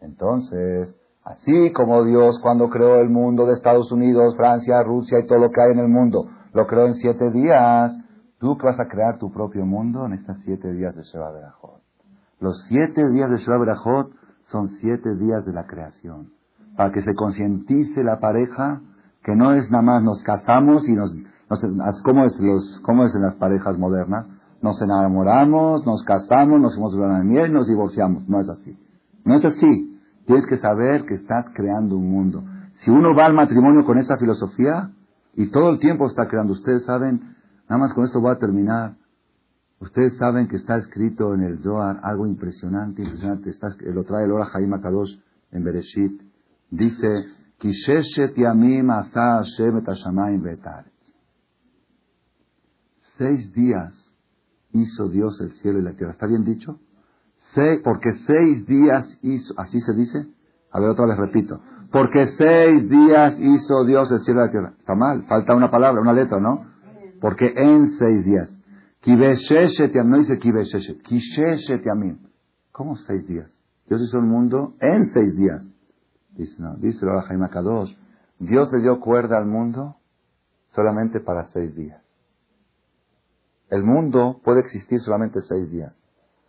[0.00, 5.38] Entonces, así como Dios cuando creó el mundo de Estados Unidos, Francia, Rusia y todo
[5.38, 7.96] lo que hay en el mundo, lo creó en siete días,
[8.38, 11.32] tú vas a crear tu propio mundo en estos siete días de Sheba.
[12.40, 13.76] Los siete días de Sheba
[14.44, 16.32] son siete días de la creación.
[16.76, 18.82] Para que se concientice la pareja
[19.26, 21.12] que no es nada más nos casamos y nos,
[21.50, 24.26] nos ¿cómo, es los, ¿cómo es en las parejas modernas?
[24.66, 28.28] Nos enamoramos, nos casamos, nos fuimos de miel nos divorciamos.
[28.28, 28.76] No es así.
[29.24, 30.00] No es así.
[30.26, 32.42] Tienes que saber que estás creando un mundo.
[32.80, 34.90] Si uno va al matrimonio con esa filosofía
[35.34, 37.36] y todo el tiempo está creando, ustedes saben,
[37.68, 38.96] nada más con esto voy a terminar.
[39.78, 43.50] Ustedes saben que está escrito en el Zohar algo impresionante, impresionante.
[43.50, 45.16] Está, lo trae el Ora Jaim Kadosh
[45.52, 46.22] en Bereshit.
[46.72, 47.26] Dice,
[53.16, 54.05] Seis días
[54.80, 56.12] hizo Dios el cielo y la tierra.
[56.12, 56.78] ¿Está bien dicho?
[57.82, 60.28] porque seis días hizo, ¿así se dice?
[60.70, 61.60] A ver, otra vez repito.
[61.90, 64.74] Porque seis días hizo Dios el cielo y la tierra.
[64.78, 66.66] Está mal, falta una palabra, una letra, ¿no?
[67.20, 68.50] Porque en seis días.
[69.06, 70.38] No dice
[72.72, 73.50] ¿Cómo seis días?
[73.88, 75.62] Dios hizo el mundo en seis días.
[76.36, 77.48] Dice, no, dice la Jaime.
[78.38, 79.96] Dios le dio cuerda al mundo
[80.70, 82.05] solamente para seis días.
[83.70, 85.98] El mundo puede existir solamente seis días.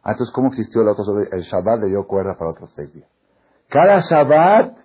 [0.04, 1.04] Ah, entonces, ¿cómo existió el otro?
[1.32, 3.10] El Shabbat le dio cuerda para otros seis días.
[3.70, 4.78] Cada Shabbat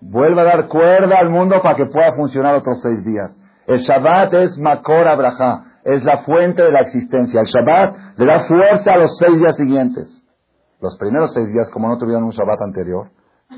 [0.00, 3.38] vuelve a dar cuerda al mundo para que pueda funcionar otros seis días.
[3.66, 7.40] El Shabbat es Makor Abraha, es la fuente de la existencia.
[7.40, 10.22] El Shabbat le da fuerza a los seis días siguientes.
[10.80, 13.10] Los primeros seis días, como no tuvieron un Shabbat anterior,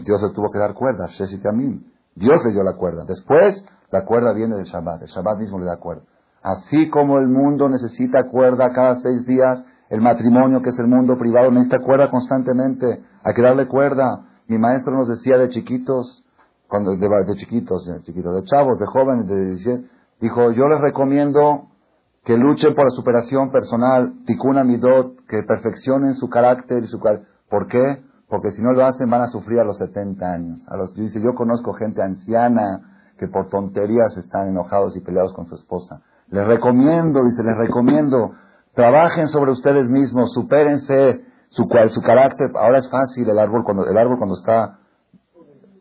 [0.05, 3.05] Dios le tuvo que dar cuerda, Dios le dio la cuerda.
[3.07, 5.03] Después, la cuerda viene del Shabbat.
[5.03, 6.03] El Shabbat mismo le da cuerda.
[6.47, 11.19] Así como el mundo necesita cuerda cada seis días, el matrimonio, que es el mundo
[11.19, 13.03] privado, necesita cuerda constantemente.
[13.25, 14.25] Hay que darle cuerda.
[14.47, 16.25] Mi maestro nos decía de chiquitos,
[16.69, 19.89] cuando de, de chiquitos, de chiquitos, de chavos, de jóvenes, de
[20.21, 21.67] dijo, yo les recomiendo
[22.25, 27.01] que luchen por la superación personal, tikuna midot, que perfeccionen su carácter y su
[27.51, 28.05] ¿Por qué?
[28.29, 30.65] Porque si no lo hacen van a sufrir a los 70 años.
[30.69, 35.49] A los dice, yo conozco gente anciana que por tonterías están enojados y peleados con
[35.49, 36.03] su esposa.
[36.29, 38.33] Les recomiendo, dice, les recomiendo
[38.77, 42.51] Trabajen sobre ustedes mismos, supérense su, su carácter.
[42.55, 44.81] Ahora es fácil el árbol cuando, el árbol cuando está,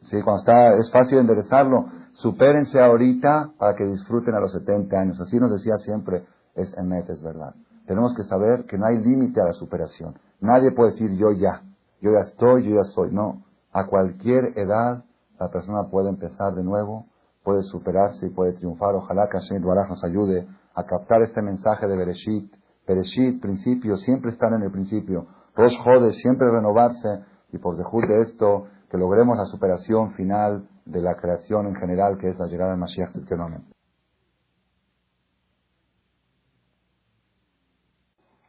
[0.04, 1.88] sí, cuando está, es fácil enderezarlo.
[2.14, 5.20] Supérense ahorita para que disfruten a los 70 años.
[5.20, 6.24] Así nos decía siempre,
[6.56, 7.54] es emet, es verdad.
[7.86, 10.18] Tenemos que saber que no hay límite a la superación.
[10.40, 11.64] Nadie puede decir yo ya,
[12.00, 13.12] yo ya estoy, yo ya soy.
[13.12, 13.44] No,
[13.74, 15.04] a cualquier edad
[15.38, 17.08] la persona puede empezar de nuevo,
[17.46, 18.96] puede superarse y puede triunfar.
[18.96, 22.52] Ojalá que Hashem nos ayude a captar este mensaje de Bereshit
[22.86, 25.26] Pereshit, principio, siempre están en el principio.
[25.56, 27.26] Rosh Jode, siempre renovarse.
[27.52, 32.18] Y por dejud de esto, que logremos la superación final de la creación en general,
[32.18, 33.64] que es la llegada de Mashiach Tzidkenomen.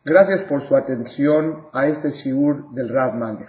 [0.05, 3.49] Gracias por su atención a este shiur del Rav Malech.